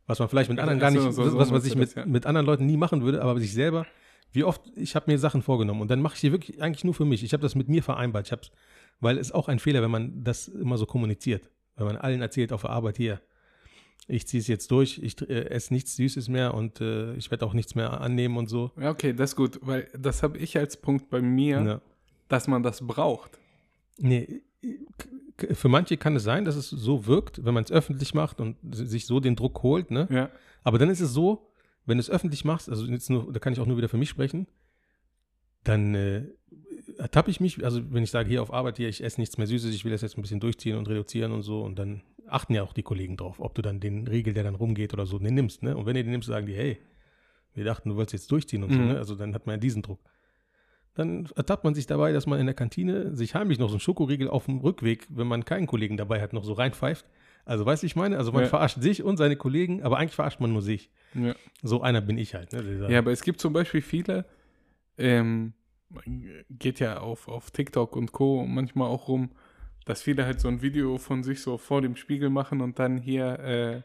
[0.07, 1.95] was man vielleicht mit anderen gar so, nicht, so- so was man sich mit, das,
[1.95, 2.05] ja.
[2.05, 3.85] mit anderen Leuten nie machen würde, aber sich selber,
[4.31, 6.93] wie oft, ich habe mir Sachen vorgenommen und dann mache ich die wirklich eigentlich nur
[6.93, 7.23] für mich.
[7.23, 8.27] Ich habe das mit mir vereinbart.
[8.27, 8.51] Ich hab's,
[8.99, 11.49] weil es ist auch ein Fehler, wenn man das immer so kommuniziert.
[11.75, 13.21] Wenn man allen erzählt auf der Arbeit hier,
[14.07, 17.45] ich ziehe es jetzt durch, ich äh, esse nichts Süßes mehr und äh, ich werde
[17.45, 18.71] auch nichts mehr annehmen und so.
[18.79, 21.81] Ja, okay, das ist gut, weil das habe ich als Punkt bei mir, Ja.
[22.27, 23.39] dass man das braucht.
[23.99, 24.41] Nee,
[25.53, 28.57] für manche kann es sein, dass es so wirkt, wenn man es öffentlich macht und
[28.71, 30.07] sich so den Druck holt, ne?
[30.11, 30.29] Ja.
[30.63, 31.51] Aber dann ist es so,
[31.85, 33.97] wenn du es öffentlich machst, also jetzt nur, da kann ich auch nur wieder für
[33.97, 34.47] mich sprechen,
[35.63, 36.25] dann äh,
[36.97, 39.47] ertappe ich mich, also wenn ich sage, hier auf Arbeit, hier, ich esse nichts mehr
[39.47, 42.53] Süßes, ich will das jetzt ein bisschen durchziehen und reduzieren und so, und dann achten
[42.53, 45.19] ja auch die Kollegen drauf, ob du dann den Riegel, der dann rumgeht oder so,
[45.19, 45.75] den nimmst, ne?
[45.75, 46.77] Und wenn du den nimmst, sagen die, hey,
[47.53, 48.87] wir dachten, du wolltest jetzt durchziehen und so, Mhm.
[48.87, 48.97] ne?
[48.97, 49.99] Also dann hat man ja diesen Druck.
[50.99, 53.79] Dann ertappt man sich dabei, dass man in der Kantine sich heimlich noch so einen
[53.79, 57.05] Schokoriegel auf dem Rückweg, wenn man keinen Kollegen dabei hat, noch so reinpfeift.
[57.45, 58.17] Also weißt du, ich meine?
[58.17, 58.49] Also man Ja.
[58.49, 60.91] verarscht sich und seine Kollegen, aber eigentlich verarscht man nur sich.
[61.13, 61.33] Ja.
[61.63, 62.51] So einer bin ich halt.
[62.53, 62.87] Ne?
[62.89, 64.25] Ja, aber es gibt zum Beispiel viele,
[64.97, 65.53] ähm,
[66.49, 68.45] geht ja auf, auf TikTok und Co.
[68.45, 69.31] manchmal auch rum,
[69.85, 72.97] dass viele halt so ein Video von sich so vor dem Spiegel machen und dann
[72.97, 73.81] hier äh,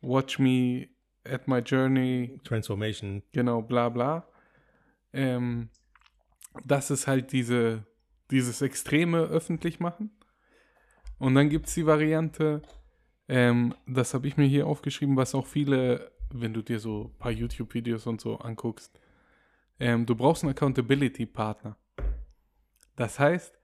[0.00, 0.88] Watch me
[1.24, 3.22] at my journey, Transformation.
[3.32, 4.26] genau, bla bla.
[5.12, 5.68] Ähm,
[6.64, 7.86] das ist halt diese,
[8.30, 10.10] dieses extreme öffentlich machen.
[11.18, 12.62] Und dann gibt es die Variante,
[13.28, 17.18] ähm, das habe ich mir hier aufgeschrieben, was auch viele, wenn du dir so ein
[17.18, 18.98] paar YouTube-Videos und so anguckst,
[19.78, 21.76] ähm, du brauchst einen Accountability-Partner.
[22.96, 23.58] Das heißt,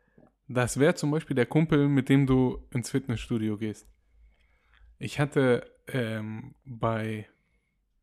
[0.49, 3.88] das wäre zum Beispiel der Kumpel, mit dem du ins Fitnessstudio gehst.
[4.99, 7.27] Ich hatte ähm, bei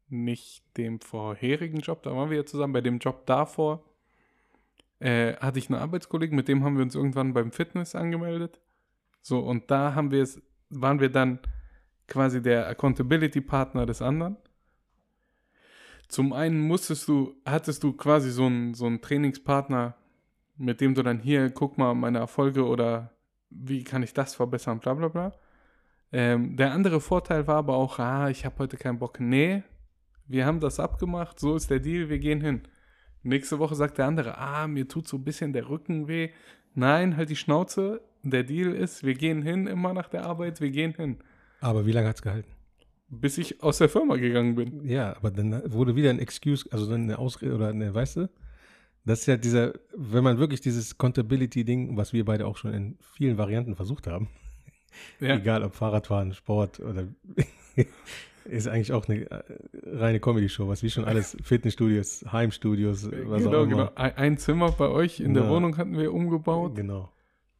[0.10, 3.84] nicht dem vorherigen Job, da waren wir ja zusammen, bei dem Job davor,
[5.04, 8.62] äh, hatte ich einen Arbeitskollegen, mit dem haben wir uns irgendwann beim Fitness angemeldet.
[9.22, 11.40] So, und da haben wir es, waren wir dann
[12.08, 14.38] quasi der Accountability-Partner des anderen.
[16.08, 19.96] Zum einen musstest du, hattest du quasi so einen, so einen Trainingspartner,
[20.56, 23.12] mit dem du dann hier, guck mal, meine Erfolge oder
[23.50, 25.34] wie kann ich das verbessern, bla bla bla.
[26.14, 29.20] Ähm, der andere Vorteil war aber auch, ah, ich habe heute keinen Bock.
[29.20, 29.64] Nee,
[30.28, 32.62] wir haben das abgemacht, so ist der Deal, wir gehen hin.
[33.24, 36.30] Nächste Woche sagt der andere, ah, mir tut so ein bisschen der Rücken weh.
[36.76, 38.02] Nein, halt die Schnauze.
[38.24, 41.18] Der Deal ist, wir gehen hin, immer nach der Arbeit, wir gehen hin.
[41.60, 42.52] Aber wie lange hat es gehalten?
[43.10, 44.88] Bis ich aus der Firma gegangen bin.
[44.88, 48.30] Ja, aber dann wurde wieder ein Excuse, also dann eine Ausrede oder eine, weißt du?
[49.06, 52.98] Das ist ja dieser, wenn man wirklich dieses Accountability-Ding, was wir beide auch schon in
[53.02, 54.30] vielen Varianten versucht haben,
[55.20, 57.08] Ja, egal ob Fahrradfahren, Sport oder
[58.46, 59.44] ist eigentlich auch eine äh,
[59.86, 63.64] reine Comedy-Show, was wie schon alles Fitnessstudios, Heimstudios, was genau, auch genau.
[63.64, 63.92] immer.
[63.96, 65.50] Ein, ein Zimmer bei euch in der Ja.
[65.50, 66.76] Wohnung hatten wir umgebaut.
[66.76, 67.10] Genau.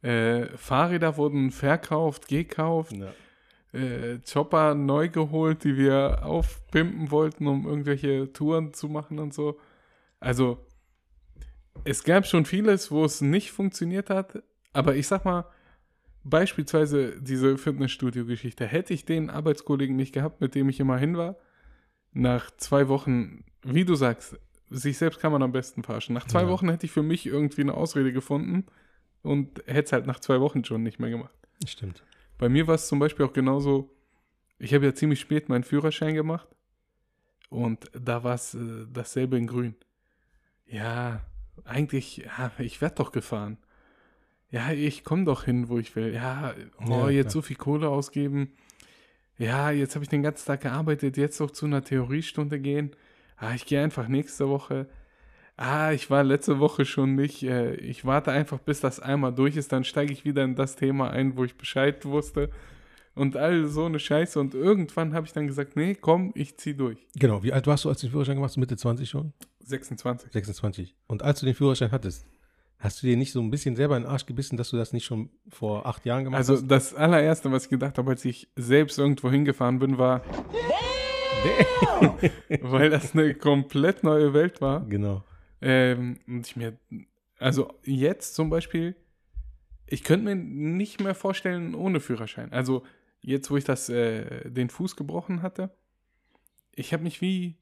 [0.02, 2.92] Äh, Fahrräder wurden verkauft, gekauft.
[2.92, 3.78] Ja.
[3.78, 9.58] äh, Chopper neu geholt, die wir aufpimpen wollten, um irgendwelche Touren zu machen und so.
[10.20, 10.58] Also,
[11.84, 14.42] es gab schon vieles, wo es nicht funktioniert hat,
[14.72, 15.46] aber ich sag mal,
[16.24, 21.36] beispielsweise diese Fitnessstudio-Geschichte, hätte ich den Arbeitskollegen nicht gehabt, mit dem ich immer hin war,
[22.12, 24.38] nach zwei Wochen, wie du sagst,
[24.70, 26.14] sich selbst kann man am besten verarschen.
[26.14, 26.48] Nach zwei Ja.
[26.48, 28.64] Wochen hätte ich für mich irgendwie eine Ausrede gefunden
[29.22, 31.34] und hätte es halt nach zwei Wochen schon nicht mehr gemacht.
[31.66, 32.02] Stimmt.
[32.38, 33.90] Bei mir war es zum Beispiel auch genauso,
[34.58, 36.48] ich habe ja ziemlich spät meinen Führerschein gemacht
[37.50, 39.74] und da war es äh, dasselbe in grün.
[40.66, 41.20] Ja,
[41.64, 43.58] eigentlich, ja, ich werde doch gefahren.
[44.54, 46.14] Ja, ich komme doch hin, wo ich will.
[46.14, 48.52] Ja, oh, Ja, jetzt so viel Kohle ausgeben.
[49.36, 52.92] Ja, jetzt habe ich den ganzen Tag gearbeitet, jetzt doch zu einer Theoriestunde gehen.
[53.36, 54.86] Ah, ich gehe einfach nächste Woche.
[55.56, 57.42] Ah, ich war letzte Woche schon nicht.
[57.42, 60.76] Äh, ich warte einfach, bis das einmal durch ist, dann steige ich wieder in das
[60.76, 62.48] Thema ein, wo ich Bescheid wusste.
[63.16, 64.38] Und all so eine Scheiße.
[64.38, 67.04] Und irgendwann habe ich dann gesagt, nee, komm, ich zieh durch.
[67.16, 67.42] Genau.
[67.42, 68.56] Wie alt warst du, als du den Führerschein gemacht hast?
[68.58, 69.32] Mitte 20 schon?
[69.64, 70.30] 26.
[70.30, 70.94] 26.
[71.08, 72.28] Und als du den Führerschein hattest,
[72.84, 74.92] hast du dir nicht so ein bisschen selber in den Arsch gebissen, dass du das
[74.92, 76.66] nicht schon vor acht Jahren gemacht Also hast?
[76.68, 80.22] das allererste, was ich gedacht habe, als ich selbst irgendwo hingefahren bin, war,
[82.60, 84.84] weil das eine komplett neue Welt war.
[84.86, 85.24] Genau.
[85.62, 86.76] Ähm, und ich mir,
[87.38, 88.94] also jetzt zum Beispiel,
[89.86, 92.52] ich könnte mir nicht mehr vorstellen ohne Führerschein.
[92.52, 92.84] Also
[93.20, 95.70] jetzt, wo ich das, äh, den Fuß gebrochen hatte,
[96.74, 97.56] ich habe mich wie,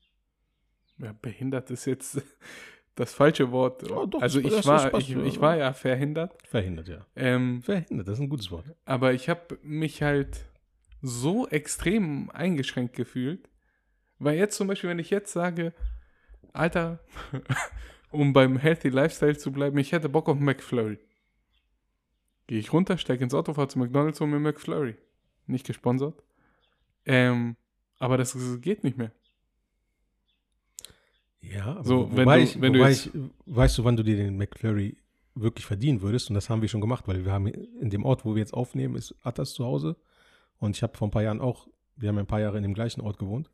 [0.98, 2.20] ja, behindert ist jetzt
[2.94, 3.90] das falsche Wort.
[3.90, 5.22] Oh, doch, also ich war, ich, ja.
[5.22, 6.36] ich war ja verhindert.
[6.46, 7.06] Verhindert, ja.
[7.16, 8.66] Ähm, Verhindert, das ist ein gutes Wort.
[8.84, 10.44] aber ich habe mich halt
[11.02, 13.48] so extrem eingeschränkt gefühlt.
[14.18, 15.72] Weil jetzt zum Beispiel, wenn ich jetzt sage,
[16.52, 17.00] Alter,
[18.12, 20.98] um beim Healthy Lifestyle zu bleiben, ich hätte Bock auf McFlurry.
[22.46, 24.96] Gehe ich runter, steige ins Auto, fahre zu McDonalds und mir McFlurry.
[25.46, 26.22] Nicht gesponsert.
[27.04, 27.56] Ähm,
[27.98, 29.12] aber das geht nicht mehr.
[31.42, 33.12] Ja, aber So, wenn wobei du- ich, wenn du jetzt- ich,
[33.46, 34.96] weißt du, wann du dir den McFlurry
[35.34, 36.30] wirklich verdienen würdest?
[36.30, 38.54] Und das haben wir schon gemacht, weil wir haben in dem Ort, wo wir jetzt
[38.54, 39.96] aufnehmen, ist Attas zu Hause.
[40.58, 42.74] Und ich habe vor ein paar Jahren auch, wir haben ein paar Jahre in dem
[42.74, 43.50] gleichen Ort gewohnt.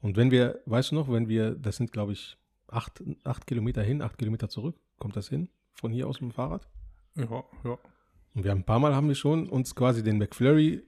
[0.00, 2.36] Und wenn wir, weißt du noch, wenn wir, das sind glaube ich
[2.68, 6.34] acht, acht Kilometer hin, acht Kilometer zurück, kommt das hin, von hier aus mit dem
[6.34, 6.66] Fahrrad?
[7.14, 7.24] Ja,
[7.64, 7.78] ja.
[8.34, 10.82] Und wir haben ein paar Mal haben wir schon uns quasi den McFlurry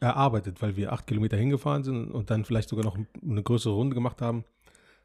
[0.00, 3.94] erarbeitet, weil wir acht Kilometer hingefahren sind und dann vielleicht sogar noch eine größere Runde
[3.94, 4.44] gemacht haben.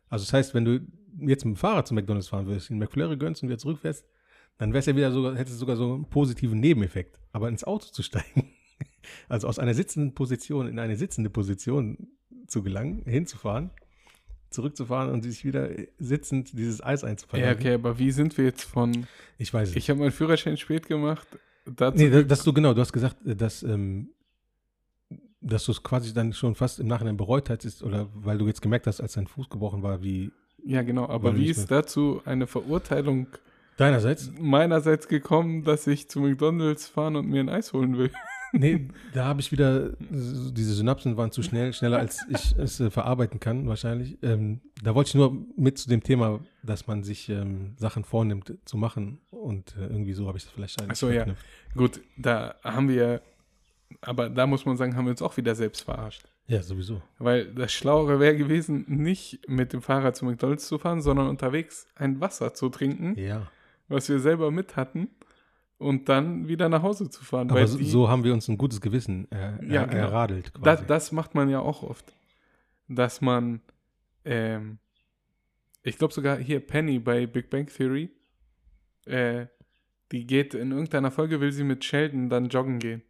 [0.10, 0.80] Also das heißt, wenn du
[1.20, 4.06] jetzt mit dem Fahrrad zu McDonalds fahren würdest, den McFlurry gönnst und wieder zurückfährst,
[4.58, 7.20] dann wäre es ja wieder sogar, hätte es sogar so einen positiven Nebeneffekt.
[7.32, 8.52] Aber ins Auto zu steigen,
[9.30, 12.08] also aus einer sitzenden Position in eine sitzende Position
[12.48, 13.70] zu gelangen, hinzufahren,
[14.50, 17.60] zurückzufahren und sich wieder sitzend dieses Eis Ja, einzuverleiben.
[17.60, 19.06] okay, aber wie sind wir jetzt von.
[19.38, 19.76] Ich weiß es.
[19.76, 21.28] Ich habe meinen Führerschein spät gemacht.
[21.66, 24.10] Dazu Nee, da- dass du genau, du hast gesagt, dass, ähm,
[25.42, 28.62] dass du es quasi dann schon fast im Nachhinein bereut hattest oder weil du jetzt
[28.62, 30.32] gemerkt hast, als dein Fuß gebrochen war, wie
[30.66, 31.08] ja, genau.
[31.08, 33.28] Aber wie ist dazu eine Verurteilung
[33.78, 34.32] deinerseits.
[34.38, 38.12] meinerseits gekommen, dass ich zu McDonalds fahren und mir ein Eis holen will?
[38.54, 42.90] Nee, da habe ich wieder, diese Synapsen waren zu schnell, schneller als ich es äh,
[42.90, 44.18] verarbeiten kann, wahrscheinlich.
[44.24, 48.54] Ähm, da wollte ich nur mit zu dem Thema, dass man sich ähm, Sachen vornimmt
[48.66, 51.26] zu machen und äh, irgendwie so habe ich das vielleicht Ach so, ja.
[51.76, 53.22] Gut, da haben wir.
[54.02, 56.24] Aber da muss man sagen, haben wir uns auch wieder selbst verarscht.
[56.48, 57.02] Ja, sowieso.
[57.20, 61.88] Weil das Schlauere wäre gewesen, nicht mit dem Fahrrad zu McDonalds zu fahren, sondern unterwegs
[61.96, 63.48] ein Wasser zu trinken, Ja.
[63.88, 65.10] was wir selber mit hatten,
[65.78, 67.50] und dann wieder nach Hause zu fahren.
[67.52, 69.98] Aber weil so, die, so haben wir uns ein gutes Gewissen äh, Ja, genau.
[70.04, 70.86] erradelt quasi.
[70.88, 72.14] das macht man ja auch oft.
[72.88, 73.62] Dass man,
[74.26, 74.80] ähm,
[75.84, 78.10] ich glaube sogar hier Penny bei Big Bang Theory,
[79.06, 79.48] äh,
[80.12, 83.02] die geht in irgendeiner Folge, will sie mit Sheldon dann joggen gehen.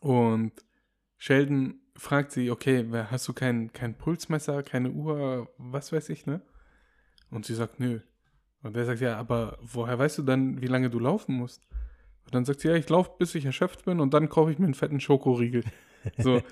[0.00, 0.52] Und
[1.18, 6.42] Sheldon fragt sie, okay, hast du kein, kein Pulsmesser, keine Uhr, was weiß ich, ne?
[7.30, 8.00] Und sie sagt, nö.
[8.62, 11.66] Und er sagt, ja, aber woher weißt du dann, wie lange du laufen musst?
[12.24, 14.58] Und dann sagt sie, ja, ich laufe, bis ich erschöpft bin und dann kaufe ich
[14.58, 15.64] mir einen fetten Schokoriegel.
[16.18, 16.42] So,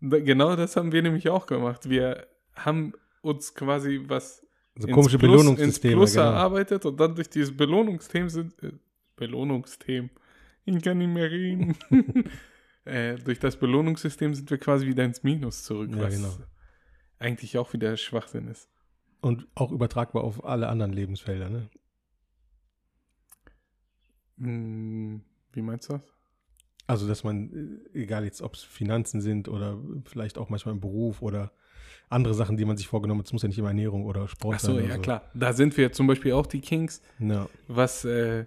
[0.00, 1.90] genau das haben wir nämlich auch gemacht.
[1.90, 5.92] Wir haben uns quasi was so ins komische Plus- Belohnungssysteme.
[5.94, 6.26] ins Plus genau.
[6.26, 8.70] erarbeitet und dann durch dieses Belohnungsthemen sind äh,
[9.16, 10.10] Belohnungsthemen.
[10.64, 11.76] Ich kann nicht mehr reden.
[12.84, 16.34] Äh, durch das Belohnungssystem sind wir quasi wieder ins Minus zurück, Ja, was genau.
[17.18, 18.68] eigentlich auch wieder Schwachsinn ist.
[19.20, 21.68] Und auch übertragbar auf alle anderen Lebensfelder, ne?
[24.38, 26.02] Hm, wie meinst du das?
[26.86, 30.80] Also, dass man, äh, egal jetzt, ob es Finanzen sind oder vielleicht auch manchmal im
[30.80, 31.52] Beruf oder
[32.08, 34.56] andere Sachen, die man sich vorgenommen hat, es muss ja nicht immer Ernährung oder Sport
[34.56, 34.86] Ach so, sein.
[34.88, 35.30] ja oder klar.
[35.34, 37.48] Da sind wir zum Beispiel auch die Kings, Ja.
[37.68, 38.46] was äh,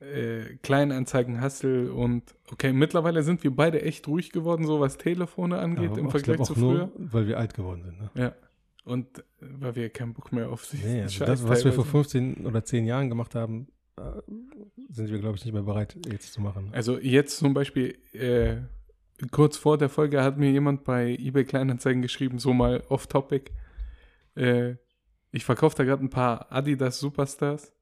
[0.00, 5.58] äh, Kleinanzeigen, Hustle und okay, mittlerweile sind wir beide echt ruhig geworden, so was Telefone
[5.58, 6.92] angeht Aber im ich Vergleich zu auch nur, früher.
[6.96, 8.00] weil wir alt geworden sind.
[8.00, 8.10] Ne?
[8.14, 8.34] Ja.
[8.84, 11.84] Und äh, weil wir keinen Bock mehr auf sich Nee, also das, was wir vor
[11.84, 14.02] teilweise- 15 oder 10 Jahren gemacht haben, äh,
[14.90, 16.68] sind wir, glaube ich, nicht mehr bereit, jetzt zu machen.
[16.72, 18.56] Also jetzt zum Beispiel, äh,
[19.30, 23.50] kurz vor der Folge hat mir jemand bei eBay Kleinanzeigen geschrieben, so mal off-topic.
[24.36, 24.74] Äh,
[25.32, 27.72] ich verkaufe da gerade ein paar Adidas Superstars,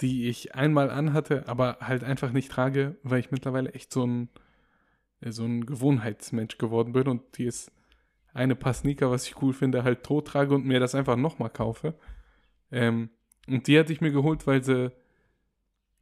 [0.00, 4.28] die ich einmal anhatte, aber halt einfach nicht trage, weil ich mittlerweile echt so ein,
[5.20, 7.70] äh, so ein Gewohnheitsmensch geworden bin und die ist
[8.32, 11.50] eine Paar Sneaker, was ich cool finde, halt tot trage und mir das einfach nochmal
[11.50, 11.94] kaufe.
[12.70, 13.10] Ähm,
[13.48, 14.92] und die hatte ich mir geholt, weil sie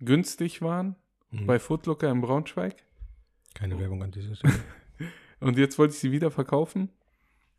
[0.00, 0.96] günstig waren
[1.30, 1.46] Mhm.
[1.46, 2.76] bei Footlooker in Braunschweig.
[3.54, 4.54] Keine Werbung an dieser Stelle.
[5.40, 6.88] Und jetzt wollte ich sie wieder verkaufen.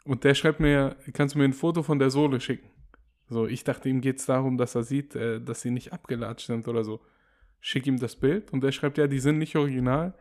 [0.05, 2.67] Und der schreibt mir, kannst du mir ein Foto von der Sohle schicken?
[3.29, 6.47] So, ich dachte, ihm geht es darum, dass er sieht, äh, dass sie nicht abgelatscht
[6.47, 6.99] sind oder so.
[7.61, 10.13] Schick ihm das Bild und der schreibt, ja, die sind nicht original.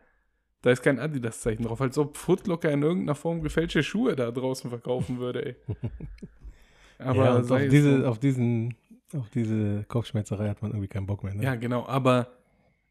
[0.61, 4.69] Da ist kein Adidas-Zeichen drauf, als ob Footlooker in irgendeiner Form gefälschte Schuhe da draußen
[4.69, 5.55] verkaufen würde, ey.
[6.99, 8.07] Aber ja, auf, es diese, so.
[8.07, 8.75] auf, diesen,
[9.15, 11.33] auf diese Kopfschmerzerei hat man irgendwie keinen Bock mehr.
[11.33, 11.43] Ne?
[11.43, 12.27] Ja, genau, aber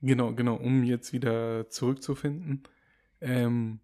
[0.00, 2.62] genau, genau, um jetzt wieder zurückzufinden,
[3.20, 3.80] ähm,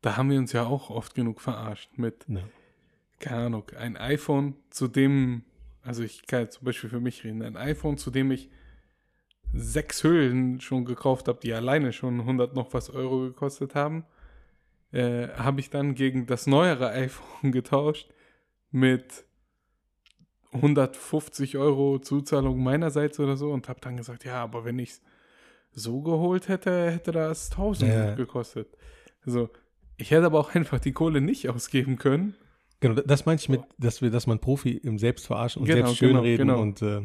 [0.00, 2.40] da haben wir uns ja auch oft genug verarscht mit, Ja.
[3.18, 5.44] keine Ahnung, ein iPhone, zu dem,
[5.82, 8.48] also ich kann jetzt zum Beispiel für mich reden, ein iPhone, zu dem ich
[9.52, 14.04] sechs Hüllen schon gekauft habe, die alleine schon 100 noch was Euro gekostet haben,
[14.92, 18.08] äh, habe ich dann gegen das neuere iPhone getauscht
[18.70, 19.24] mit
[20.52, 25.02] 150 Euro Zuzahlung meinerseits oder so und habe dann gesagt, ja, aber wenn ich es
[25.72, 28.14] so geholt hätte, hätte das 1000 Ja.
[28.14, 28.68] gekostet.
[29.24, 29.48] Also,
[29.96, 32.34] ich hätte aber auch einfach die Kohle nicht ausgeben können.
[32.82, 36.00] Genau, das meine ich mit, dass wir, dass man Profi im Selbstverarschen und Genau, selbst
[36.00, 36.60] genau, schönreden genau.
[36.60, 37.02] und äh,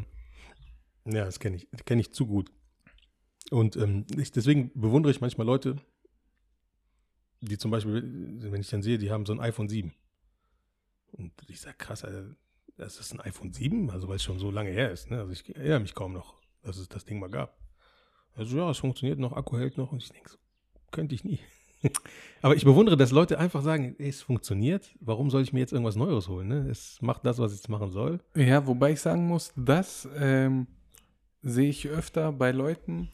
[1.06, 2.52] ja, das kenne ich, kenne ich zu gut.
[3.52, 5.78] Und ähm, ich, deswegen bewundere ich manchmal Leute,
[7.42, 8.02] die zum Beispiel,
[8.52, 9.94] wenn ich dann sehe, die haben so ein iPhone 7.
[11.12, 12.36] Und ich sage, krass, Alter,
[12.76, 15.12] das ist ein iPhone 7, also weil es schon so lange her ist.
[15.12, 15.20] Ne?
[15.20, 17.56] Also ich erinnere mich kaum noch, dass es das Ding mal gab.
[18.34, 20.38] Also ja, es funktioniert noch, Akku hält noch und ich denke so,
[20.92, 21.40] könnte ich nie.
[22.42, 25.74] Aber ich bewundere, dass Leute einfach sagen, ey, es funktioniert, warum soll ich mir jetzt
[25.74, 26.48] irgendwas Neues holen?
[26.48, 26.68] Ne?
[26.70, 28.20] Es macht das, was es machen soll.
[28.36, 30.68] Ja, wobei ich sagen muss, das ähm,
[31.42, 33.10] sehe ich öfter bei Leuten,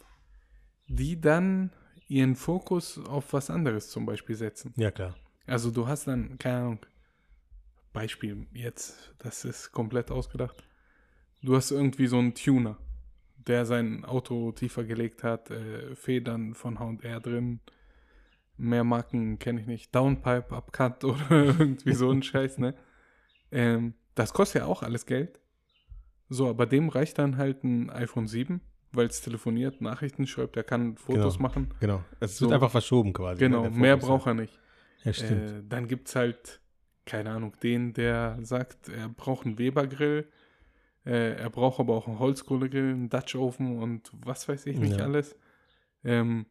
[0.87, 1.71] die dann
[2.07, 4.73] ihren Fokus auf was anderes zum Beispiel setzen.
[4.77, 5.15] Ja, klar.
[5.45, 6.79] Also du hast dann, keine Ahnung,
[7.91, 10.63] Beispiel jetzt, das ist komplett ausgedacht.
[11.41, 12.77] Du hast irgendwie so einen Tuner,
[13.35, 17.59] der sein Auto tiefer gelegt hat, äh, Federn von H&R drin,
[18.63, 22.73] mehr Marken kenne ich nicht, Downpipe, Upcut oder irgendwie so ein Scheiß, ne?
[23.51, 25.39] Ähm, das kostet ja auch alles Geld.
[26.29, 30.63] So, aber dem reicht dann halt ein iPhone 7, weil es telefoniert, Nachrichten schreibt, er
[30.63, 31.47] kann Fotos Genau.
[31.49, 31.73] machen.
[31.79, 32.03] Genau.
[32.19, 32.45] Es So.
[32.45, 33.39] wird einfach verschoben quasi.
[33.39, 34.59] Genau, ne, der mehr braucht er nicht.
[35.03, 35.49] Ja, stimmt.
[35.51, 36.61] Äh, dann gibt es halt,
[37.05, 40.27] keine Ahnung, den, der sagt, er braucht einen Weber-Grill,
[41.05, 45.03] äh, er braucht aber auch einen Holzkohlegrill, einen Dutch-Ofen und was weiß ich nicht Ja.
[45.05, 45.35] alles.
[46.03, 46.45] Ähm,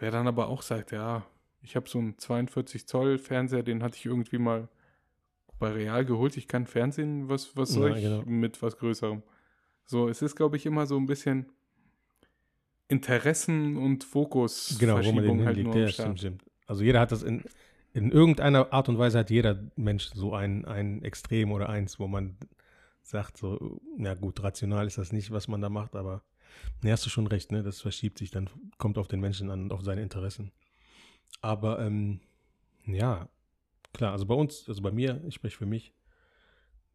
[0.00, 1.24] der dann aber auch sagt, ja,
[1.62, 4.68] ich habe so einen 42 Zoll Fernseher, den hatte ich irgendwie mal
[5.58, 6.36] bei Real geholt.
[6.36, 8.22] Ich kann Fernsehen, was, was soll Ja, ich genau.
[8.26, 9.22] mit was Größerem?
[9.84, 11.46] So, es ist, glaube ich, immer so ein bisschen
[12.88, 15.76] Interessen und Fokus Genau, wo man den halt hinlegt.
[15.76, 16.44] Ja, stimmt, stimmt.
[16.66, 17.42] Also jeder hat das in,
[17.94, 22.06] in irgendeiner Art und Weise hat jeder Mensch so ein, ein Extrem oder eins, wo
[22.06, 22.36] man
[23.02, 26.22] sagt so, na gut, rational ist das nicht, was man da macht, aber
[26.82, 27.62] ne, hast du schon recht, ne?
[27.62, 28.48] Das verschiebt sich dann,
[28.78, 30.52] kommt auf den Menschen an und auf seine Interessen.
[31.40, 32.20] Aber ähm,
[32.86, 33.28] ja,
[33.92, 35.92] klar, also bei uns, also bei mir, ich spreche für mich,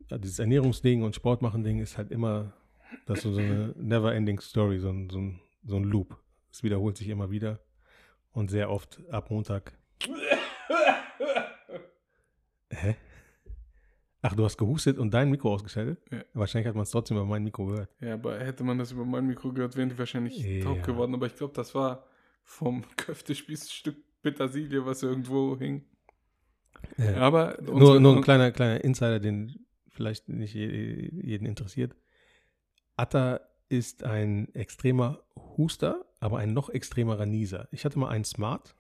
[0.10, 2.54] ja, dieses Ernährungsding und Sportmachen-Ding ist halt immer,
[3.06, 6.18] das ist so eine never-ending Story, so ein, so, ein, so ein Loop.
[6.52, 7.60] Es wiederholt sich immer wieder
[8.32, 9.78] und sehr oft ab Montag.
[12.70, 12.96] Hä?
[14.22, 16.00] Ach, du hast gehustet und dein Mikro ausgeschaltet?
[16.12, 16.24] Ja.
[16.34, 17.90] Wahrscheinlich hat man es trotzdem über mein Mikro gehört.
[18.02, 20.64] Ja, aber hätte man das über mein Mikro gehört, wären die wahrscheinlich Ja.
[20.64, 21.14] taub geworden.
[21.14, 22.06] Aber ich glaube, das war
[22.44, 25.86] vom Köftespießstück Petersilie, was irgendwo hing.
[27.16, 31.96] Aber nur, nur ein kleiner, kleiner Insider, den vielleicht nicht je- jeden interessiert.
[32.96, 35.24] Atta ist ein extremer
[35.58, 37.68] Huster, aber ein noch extremerer Nieser.
[37.72, 38.76] Ich hatte mal einen Smart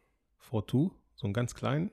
[0.49, 1.91] 4.2, so einen ganz kleinen.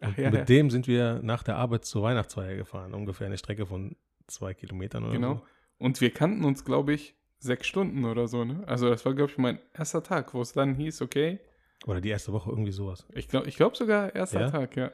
[0.00, 0.44] Ach ja, mit ja.
[0.44, 5.04] dem sind wir nach der Arbeit zur Weihnachtsfeier gefahren, ungefähr eine Strecke von zwei Kilometern
[5.04, 5.34] oder Genau.
[5.36, 5.42] so.
[5.78, 8.62] Und wir kannten uns, glaube ich, sechs Stunden oder so, ne?
[8.66, 11.38] Also das war, glaube ich, mein erster Tag, wo es dann hieß, okay,
[11.86, 13.06] Oder die erste Woche, irgendwie sowas.
[13.12, 14.50] ich glaube ich glaub sogar erster Ja?
[14.50, 14.90] Tag, ja.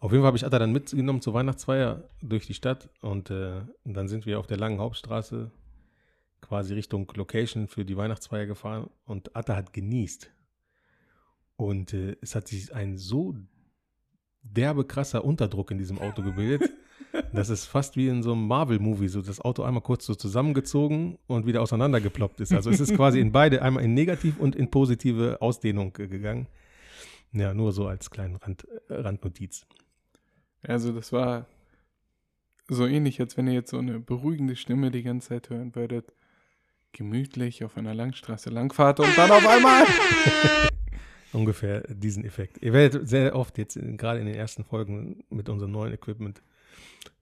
[0.00, 3.62] Auf jeden Fall habe ich Atta dann mitgenommen zur Weihnachtsfeier durch die Stadt und, äh,
[3.84, 5.50] dann sind wir auf der langen Hauptstraße
[6.42, 10.30] quasi Richtung Location für die Weihnachtsfeier gefahren und Atta hat genießt.
[11.56, 13.34] Und äh, es hat sich ein so
[14.42, 16.70] derbe krasser Unterdruck in diesem Auto gebildet,
[17.32, 21.18] dass es fast wie in so einem Marvel-Movie, so das Auto einmal kurz so zusammengezogen
[21.26, 22.52] und wieder auseinandergeploppt ist.
[22.52, 26.48] Also es ist quasi in beide, einmal in negativ und in positive Ausdehnung gegangen.
[27.32, 29.66] Ja, nur so als kleinen Rand, äh, Randnotiz.
[30.62, 31.46] Also das war
[32.68, 36.12] so ähnlich, als wenn ihr jetzt so eine beruhigende Stimme die ganze Zeit hören würdet.
[36.92, 39.84] Gemütlich auf einer Langstraße langfahrt und dann auf einmal.
[41.34, 42.62] ungefähr diesen Effekt.
[42.62, 46.42] Ihr werdet sehr oft jetzt, gerade in den ersten Folgen mit unserem neuen Equipment,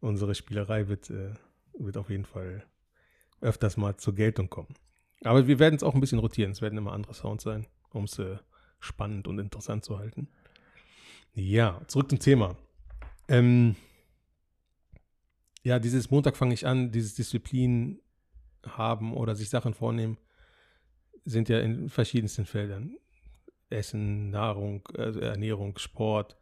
[0.03, 1.35] unsere Spielerei wird, äh,
[1.79, 2.65] wird auf jeden Fall
[3.41, 4.75] öfters mal zur Geltung kommen.
[5.25, 6.51] Aber wir werden es auch ein bisschen rotieren.
[6.51, 8.37] Es werden immer andere Sounds sein, um es äh,
[8.81, 10.29] spannend und interessant zu halten.
[11.35, 12.57] Ja, zurück zum Thema.
[13.29, 13.77] Ähm,
[15.63, 18.01] ja, dieses Montag fange ich an, dieses Disziplin
[18.67, 20.19] haben oder sich Sachen vornehmen,
[21.25, 22.97] sind ja in verschiedensten Feldern.
[23.71, 26.37] Essen, Nahrung, also Ernährung, Sport,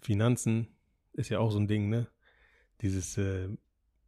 [0.00, 0.68] Finanzen
[1.12, 2.08] ist ja auch so ein Ding, ne?
[2.82, 3.48] Dieses, äh,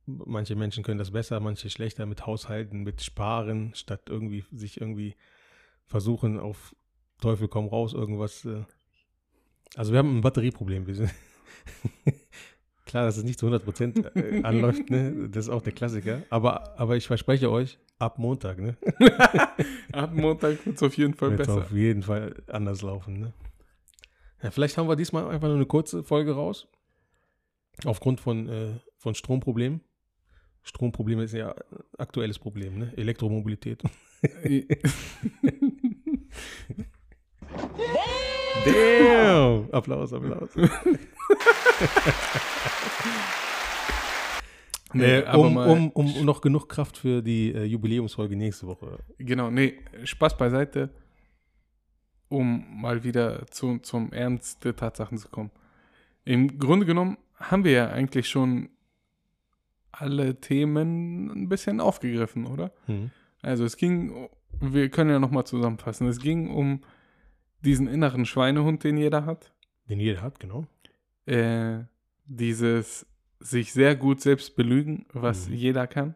[0.07, 5.15] manche Menschen können das besser, manche schlechter mit Haushalten, mit Sparen, statt irgendwie sich irgendwie
[5.85, 6.75] versuchen, auf
[7.21, 8.45] Teufel komm raus, irgendwas.
[8.45, 8.65] Äh.
[9.77, 10.87] Also wir haben ein Batterieproblem.
[10.87, 11.11] Wir sind
[12.85, 15.29] Klar, dass es nicht zu 100% äh, anläuft, ne?
[15.31, 16.23] Das ist auch der Klassiker.
[16.31, 18.77] Aber, aber ich verspreche euch, ab Montag, ne?
[19.93, 21.59] Ab Montag wird es auf jeden Fall Wird besser.
[21.59, 23.21] auf jeden Fall anders laufen.
[23.21, 23.33] Ne?
[24.43, 26.69] Ja, vielleicht haben wir diesmal einfach nur eine kurze Folge raus.
[27.85, 29.81] Aufgrund von, äh, von Stromproblemen.
[30.63, 31.57] Stromprobleme ist ja ein
[31.99, 32.93] aktuelles Problem, ne?
[32.97, 33.83] Elektromobilität.
[38.65, 39.69] Damn!
[39.73, 40.51] Applaus, Applaus.
[44.93, 48.99] nee, Äh, um, um, um noch genug Kraft für die äh, Jubiläumsfolge nächste Woche.
[49.19, 50.91] Genau, nee, Spaß beiseite,
[52.29, 55.51] um mal wieder zu, zum Ernst der Tatsachen zu kommen.
[56.25, 57.17] Im Grunde genommen
[57.51, 58.71] haben wir ja eigentlich schon
[59.91, 62.73] alle Themen ein bisschen aufgegriffen, oder?
[62.87, 63.11] Hm.
[63.43, 64.29] Also es ging,
[64.61, 66.81] wir können ja nochmal zusammenfassen, es ging um
[67.61, 69.53] diesen inneren Schweinehund, den jeder hat.
[69.89, 70.67] Den jeder hat, genau.
[71.27, 71.85] Äh,
[72.25, 73.07] dieses
[73.41, 75.55] sich sehr gut selbst belügen, was Mhm.
[75.55, 76.15] jeder kann.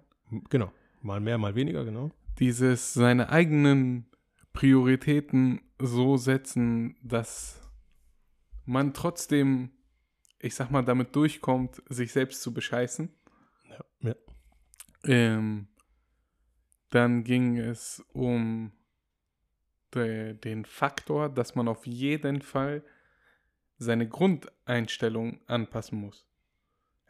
[0.51, 0.73] Genau.
[1.03, 2.11] Mal mehr, mal weniger, genau.
[2.39, 4.07] Dieses seine eigenen
[4.53, 7.61] Prioritäten so setzen, dass
[8.65, 9.71] man trotzdem,
[10.47, 13.13] ich sag mal, damit durchkommt, sich selbst zu bescheißen.
[13.69, 13.85] Ja.
[14.01, 14.15] ja.
[15.05, 15.69] Ähm,
[16.91, 18.73] dann ging es um
[19.95, 22.83] de, den Faktor, dass man auf jeden Fall
[23.79, 26.27] seine Grundeinstellung anpassen muss.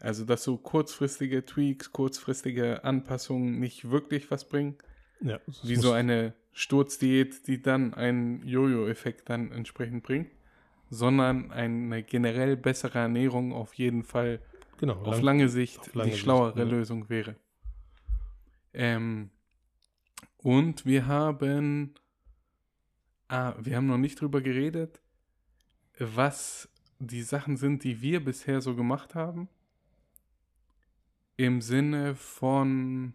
[0.01, 4.77] Also, dass so kurzfristige Tweaks, kurzfristige Anpassungen nicht wirklich was bringen.
[5.21, 10.31] Ja, wie so eine Sturzdiät, die dann einen Jojo-Effekt dann entsprechend bringt,
[10.91, 14.41] sondern eine generell bessere Ernährung auf jeden Fall
[14.79, 16.65] genau, auf lang- lange Sicht auf lange die Sicht, schlauere ja.
[16.65, 17.37] Lösung wäre.
[18.73, 19.31] Ähm,
[20.39, 21.95] und wir haben,
[23.29, 25.01] ah, wir haben noch nicht drüber geredet,
[25.99, 26.69] was
[26.99, 29.49] die Sachen sind, die wir bisher so gemacht haben.
[31.37, 33.15] Im Sinne von,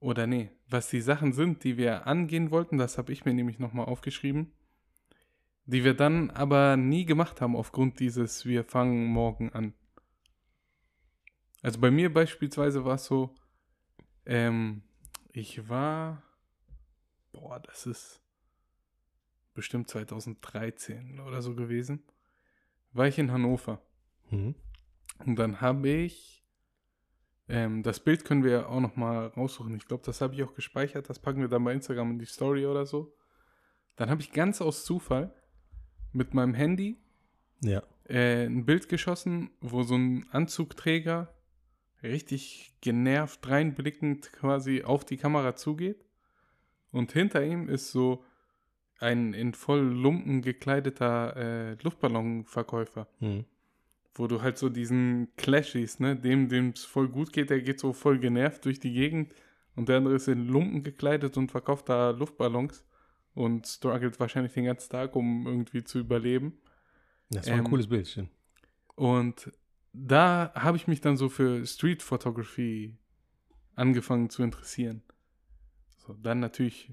[0.00, 3.58] oder nee, was die Sachen sind, die wir angehen wollten, das habe ich mir nämlich
[3.58, 4.52] nochmal aufgeschrieben,
[5.66, 9.74] die wir dann aber nie gemacht haben aufgrund dieses, wir fangen morgen an.
[11.62, 13.34] Also bei mir beispielsweise war es so,
[14.24, 14.82] ähm,
[15.32, 16.22] ich war,
[17.32, 18.22] boah, das ist
[19.54, 22.04] bestimmt 2013 oder so gewesen,
[22.92, 23.82] war ich in Hannover.
[24.30, 24.54] Mhm.
[25.24, 26.44] Und dann habe ich,
[27.48, 29.74] ähm, das Bild können wir auch noch mal raussuchen.
[29.74, 31.08] Ich glaube, das habe ich auch gespeichert.
[31.08, 33.16] Das packen wir dann bei Instagram in die Story oder so.
[33.96, 35.34] Dann habe ich ganz aus Zufall
[36.12, 36.96] mit meinem Handy
[37.62, 37.82] Ja.
[38.08, 41.32] äh, ein Bild geschossen, wo so ein Anzugträger
[42.02, 46.04] richtig genervt reinblickend quasi auf die Kamera zugeht.
[46.92, 48.22] Und hinter ihm ist so
[48.98, 53.44] ein in voll Lumpen gekleideter äh, Luftballonverkäufer Mhm.
[54.14, 56.16] wo du halt so diesen Clash siehst, ne?
[56.16, 59.34] Dem, dem es voll gut geht, der geht so voll genervt durch die Gegend
[59.74, 62.82] und der andere ist in Lumpen gekleidet und verkauft da Luftballons
[63.36, 66.58] und struggelt wahrscheinlich den ganzen Tag, um irgendwie zu überleben.
[67.28, 68.30] Das war ein Ähm, cooles Bild, stimmt.
[68.94, 69.52] Und
[69.92, 72.96] da habe ich mich dann so für Street Photography
[73.74, 75.02] angefangen zu interessieren.
[75.98, 76.90] So, dann natürlich,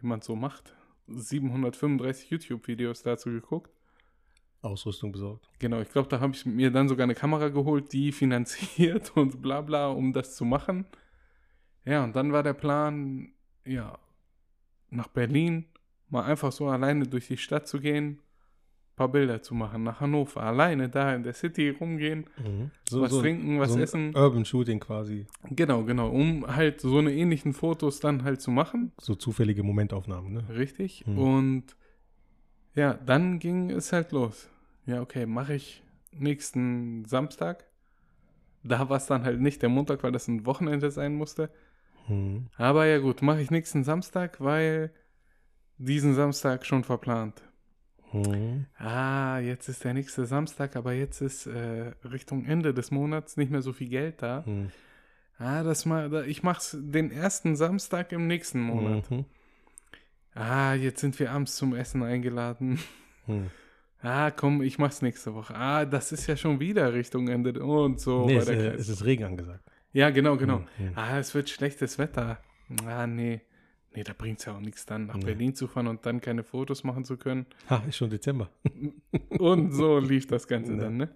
[0.00, 0.74] wie man es so macht,
[1.08, 3.70] 735 YouTube-Videos dazu geguckt.
[4.62, 5.46] Ausrüstung besorgt.
[5.58, 9.42] Genau, ich glaube, da habe ich mir dann sogar eine Kamera geholt, die finanziert und
[9.42, 10.86] bla bla, um das zu machen.
[11.84, 13.34] Ja, und dann war der Plan,
[13.66, 13.98] ja,
[14.88, 15.66] nach Berlin,
[16.12, 18.20] mal einfach so alleine durch die Stadt zu gehen,
[18.94, 22.70] paar Bilder zu machen, nach Hannover, alleine da in der City rumgehen, Mhm.
[22.90, 24.14] was trinken, was so ein essen.
[24.14, 25.26] Urban Shooting quasi.
[25.48, 28.92] Genau, genau, um halt so eine ähnlichen Fotos dann halt zu machen.
[29.00, 30.44] So zufällige Momentaufnahmen, ne?
[30.50, 31.06] Richtig.
[31.06, 31.18] Mhm.
[31.18, 31.76] Und
[32.74, 34.50] ja, dann ging es halt los.
[34.84, 35.82] Ja, okay, mache ich
[36.12, 37.64] nächsten Samstag.
[38.62, 41.50] Da war es dann halt nicht der Montag, weil das ein Wochenende sein musste.
[42.08, 42.48] Mhm.
[42.56, 44.92] Aber ja gut, mache ich nächsten Samstag, weil
[45.84, 47.42] diesen Samstag schon verplant.
[48.12, 48.66] Mhm.
[48.76, 53.50] Ah, jetzt ist der nächste Samstag, aber jetzt ist äh, Richtung Ende des Monats nicht
[53.50, 54.44] mehr so viel Geld da.
[54.46, 54.70] Mhm.
[55.38, 59.10] Ah, das mal, ich mach's den ersten Samstag im nächsten Monat.
[59.10, 59.24] Mhm.
[60.34, 62.78] Ah, jetzt sind wir abends zum Essen eingeladen.
[63.26, 63.50] Mhm.
[64.02, 65.54] Ah, komm, ich mach's nächste Woche.
[65.54, 68.26] Ah, das ist ja schon wieder Richtung Ende und so.
[68.26, 69.64] nee, es, äh, es ist Regen angesagt.
[69.92, 70.58] ja, genau, genau.
[70.78, 70.92] Mhm.
[70.96, 72.38] Ah, es wird schlechtes Wetter.
[72.86, 73.40] Ah, nee.
[73.94, 75.24] Nee, da bringt's ja auch nichts dann, nach Nee.
[75.26, 77.46] Berlin zu fahren und dann keine Fotos machen zu können.
[77.68, 78.48] Ha, ist schon Dezember.
[79.38, 80.78] Und so lief das Ganze Ja.
[80.78, 81.14] dann, ne?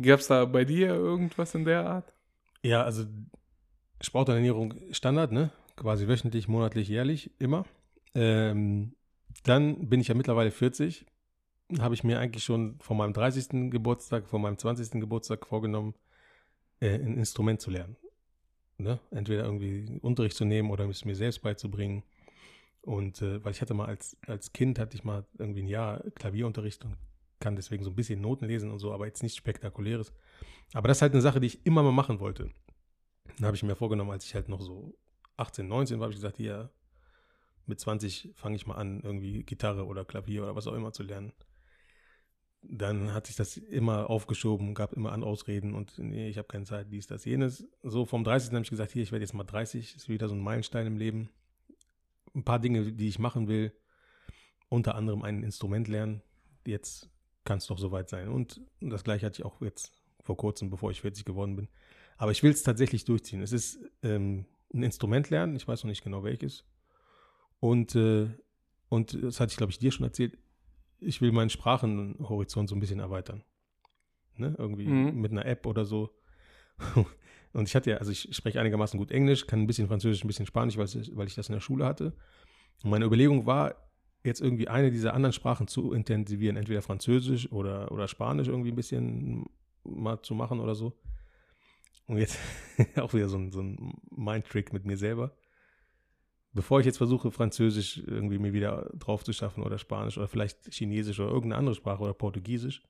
[0.00, 2.12] Gab's da bei dir irgendwas in der Art?
[2.62, 3.04] Ja, also
[4.00, 5.50] Sport und Ernährung Standard, ne?
[5.76, 7.64] Quasi wöchentlich, monatlich, jährlich, immer.
[8.14, 8.94] Ähm,
[9.44, 11.06] dann bin ich ja mittlerweile 40.
[11.78, 13.70] Habe ich mir eigentlich schon von meinem 30.
[13.70, 15.00] Geburtstag, von meinem 20.
[15.00, 15.94] Geburtstag vorgenommen,
[16.80, 17.96] äh, ein Instrument zu lernen.
[18.78, 19.00] Ne?
[19.10, 22.02] Entweder irgendwie Unterricht zu nehmen oder es mir selbst beizubringen.
[22.86, 26.04] Und äh, weil ich hatte mal als, als Kind, hatte ich mal irgendwie ein Jahr
[26.14, 26.96] Klavierunterricht und
[27.40, 30.12] kann deswegen so ein bisschen Noten lesen und so, aber jetzt nichts Spektakuläres.
[30.72, 32.48] Aber das ist halt eine Sache, die ich immer mal machen wollte.
[33.38, 34.96] Dann habe ich mir vorgenommen, als ich halt noch so
[35.36, 36.70] 18, 19 war, habe ich gesagt, hier
[37.66, 41.02] mit 20 fange ich mal an, irgendwie Gitarre oder Klavier oder was auch immer zu
[41.02, 41.32] lernen.
[42.62, 46.64] Dann hat sich das immer aufgeschoben, gab immer an Ausreden und nee, ich habe keine
[46.64, 47.66] Zeit, dies, das, jenes.
[47.82, 48.52] So vom 30.
[48.52, 50.96] habe ich gesagt, hier, ich werde jetzt mal 30, ist wieder so ein Meilenstein im
[50.96, 51.30] Leben.
[52.36, 53.72] Ein paar Dinge, die ich machen will,
[54.68, 56.22] unter anderem ein Instrument lernen.
[56.66, 57.08] Jetzt
[57.44, 58.28] kann es doch soweit sein.
[58.28, 61.68] Und das gleiche hatte ich auch jetzt vor kurzem, bevor ich 40 geworden bin.
[62.18, 63.40] Aber ich will es tatsächlich durchziehen.
[63.42, 66.64] Es ist ähm, ein Instrument lernen, ich weiß noch nicht genau welches.
[67.60, 68.28] Und, äh,
[68.88, 70.36] und das hatte ich, glaube ich, dir schon erzählt.
[70.98, 73.44] Ich will meinen Sprachenhorizont so ein bisschen erweitern.
[74.36, 74.54] Ne?
[74.58, 75.20] Irgendwie Mhm.
[75.20, 76.10] mit einer App oder so.
[77.56, 80.26] Und ich hatte ja, also ich spreche einigermaßen gut Englisch, kann ein bisschen Französisch, ein
[80.26, 80.86] bisschen Spanisch, weil,
[81.16, 82.12] weil ich das in der Schule hatte.
[82.84, 83.76] Und meine Überlegung war,
[84.24, 88.76] jetzt irgendwie eine dieser anderen Sprachen zu intensivieren, entweder Französisch oder, oder Spanisch irgendwie ein
[88.76, 89.46] bisschen
[89.84, 91.00] mal zu machen oder so.
[92.06, 92.38] Und jetzt
[92.96, 95.34] auch wieder so ein, so ein Mind-Trick mit mir selber.
[96.52, 100.74] Bevor ich jetzt versuche, Französisch irgendwie mir wieder drauf zu schaffen oder Spanisch oder vielleicht
[100.74, 102.82] Chinesisch oder irgendeine andere Sprache oder Portugiesisch,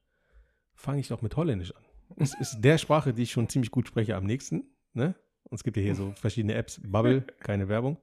[0.75, 1.86] fange ich doch mit Holländisch an.
[2.17, 4.65] Es ist der Sprache, die ich schon ziemlich gut spreche, am nächsten.
[4.93, 5.15] Ne?
[5.45, 7.99] Und es gibt ja hier so verschiedene Apps, Bubble, keine Werbung.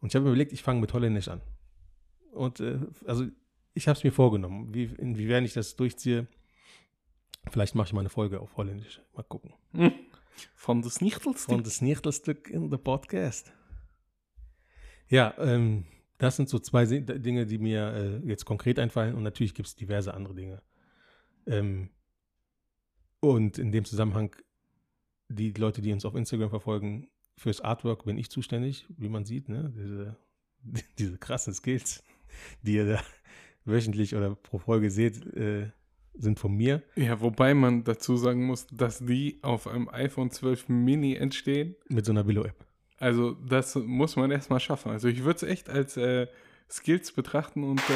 [0.00, 1.40] Und ich habe mir überlegt, ich fange mit Holländisch an.
[2.32, 3.26] Und äh, also
[3.74, 6.26] ich habe es mir vorgenommen, wie, inwiefern ich das durchziehe.
[7.50, 9.00] Vielleicht mache ich mal eine Folge auf Holländisch.
[9.14, 9.54] Mal gucken.
[10.54, 11.50] Von das Nichtelstück.
[11.50, 13.52] Von das Nichtelstück in the Podcast.
[15.08, 15.84] Ja, ähm,
[16.18, 19.14] das sind so zwei Dinge, die mir äh, jetzt konkret einfallen.
[19.14, 20.62] Und natürlich gibt es diverse andere Dinge.
[21.46, 21.90] Ähm,
[23.22, 24.34] und in dem Zusammenhang,
[25.28, 27.08] die Leute, die uns auf Instagram verfolgen,
[27.38, 29.72] fürs Artwork bin ich zuständig, wie man sieht, ne?
[29.74, 30.16] Diese,
[30.98, 32.02] diese krassen Skills,
[32.62, 33.02] die ihr da
[33.64, 35.70] wöchentlich oder pro Folge seht, äh,
[36.14, 36.82] sind von mir.
[36.96, 41.76] Ja, wobei man dazu sagen muss, dass die auf einem iPhone 12 Mini entstehen.
[41.88, 42.66] Mit so einer Billo-App.
[42.98, 44.90] Also das muss man erstmal schaffen.
[44.90, 46.26] Also ich würde es echt als äh,
[46.68, 47.92] Skills betrachten und äh,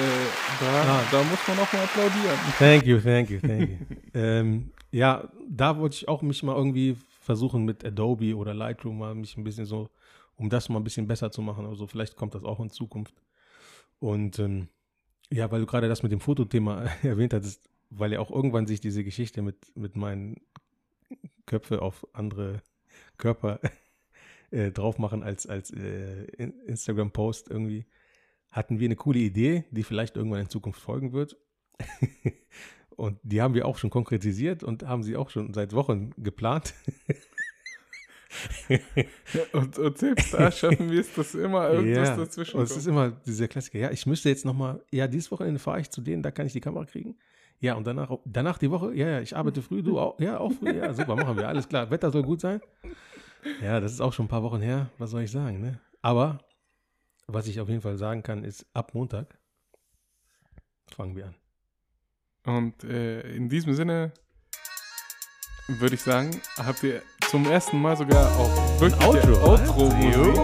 [0.60, 1.02] da, Ah.
[1.10, 2.38] da muss man auch mal applaudieren.
[2.58, 3.76] Thank you, thank you, thank you.
[4.14, 9.14] ähm, ja, da wollte ich auch mich mal irgendwie versuchen mit Adobe oder Lightroom mal
[9.14, 9.90] mich ein bisschen so,
[10.36, 11.66] um das mal ein bisschen besser zu machen.
[11.66, 13.14] Also vielleicht kommt das auch in Zukunft.
[13.98, 14.68] Und ähm,
[15.30, 18.80] ja, weil du gerade das mit dem Fotothema erwähnt hattest, weil ja auch irgendwann sich
[18.80, 20.40] diese Geschichte mit, mit meinen
[21.44, 22.62] Köpfe auf andere
[23.18, 23.60] Körper
[24.50, 27.84] äh, drauf machen als, als äh, In- Instagram-Post irgendwie,
[28.50, 31.36] hatten wir eine coole Idee, die vielleicht irgendwann in Zukunft folgen wird.
[32.96, 36.74] und die haben wir auch schon konkretisiert und haben sie auch schon seit Wochen geplant.
[39.52, 42.80] Und, und selbst da schaffen wir es, dass immer irgendwas dazwischen und es kommt.
[42.80, 43.78] ist immer dieser Klassiker.
[43.78, 46.52] Ja, ich müsste jetzt nochmal, ja, dieses Wochenende fahre ich zu denen, da kann ich
[46.52, 47.16] die Kamera kriegen.
[47.60, 50.52] Ja, und danach, danach die Woche, ja, ja, ich arbeite früh, du auch, ja, auch
[50.52, 51.90] früh, ja, super, machen wir, alles klar.
[51.90, 52.60] Wetter soll gut sein.
[53.62, 55.80] Ja, das ist auch schon ein paar Wochen her, was soll ich sagen, ne?
[56.02, 56.40] Aber,
[57.26, 59.38] was ich auf jeden Fall sagen kann, ist, ab Montag
[60.90, 61.34] fangen wir an.
[62.46, 64.12] Und äh, in diesem Sinne
[65.68, 66.30] würde ich sagen,
[66.64, 70.34] habt ihr zum ersten Mal sogar auch wirklich der Outro-Musik.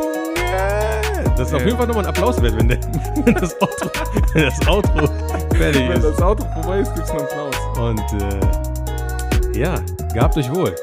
[1.37, 1.67] Das ist auf Ja.
[1.67, 2.79] jeden Fall nochmal ein Applaus wert, wenn, der,
[3.25, 3.91] wenn das Outro,
[4.35, 5.07] wenn das Outro
[5.55, 6.05] fertig Wenn ist.
[6.05, 7.57] das Auto vorbei ist, gibt es einen Applaus.
[7.79, 8.23] Und
[9.55, 9.81] äh, ja,
[10.13, 10.75] gehabt euch wohl.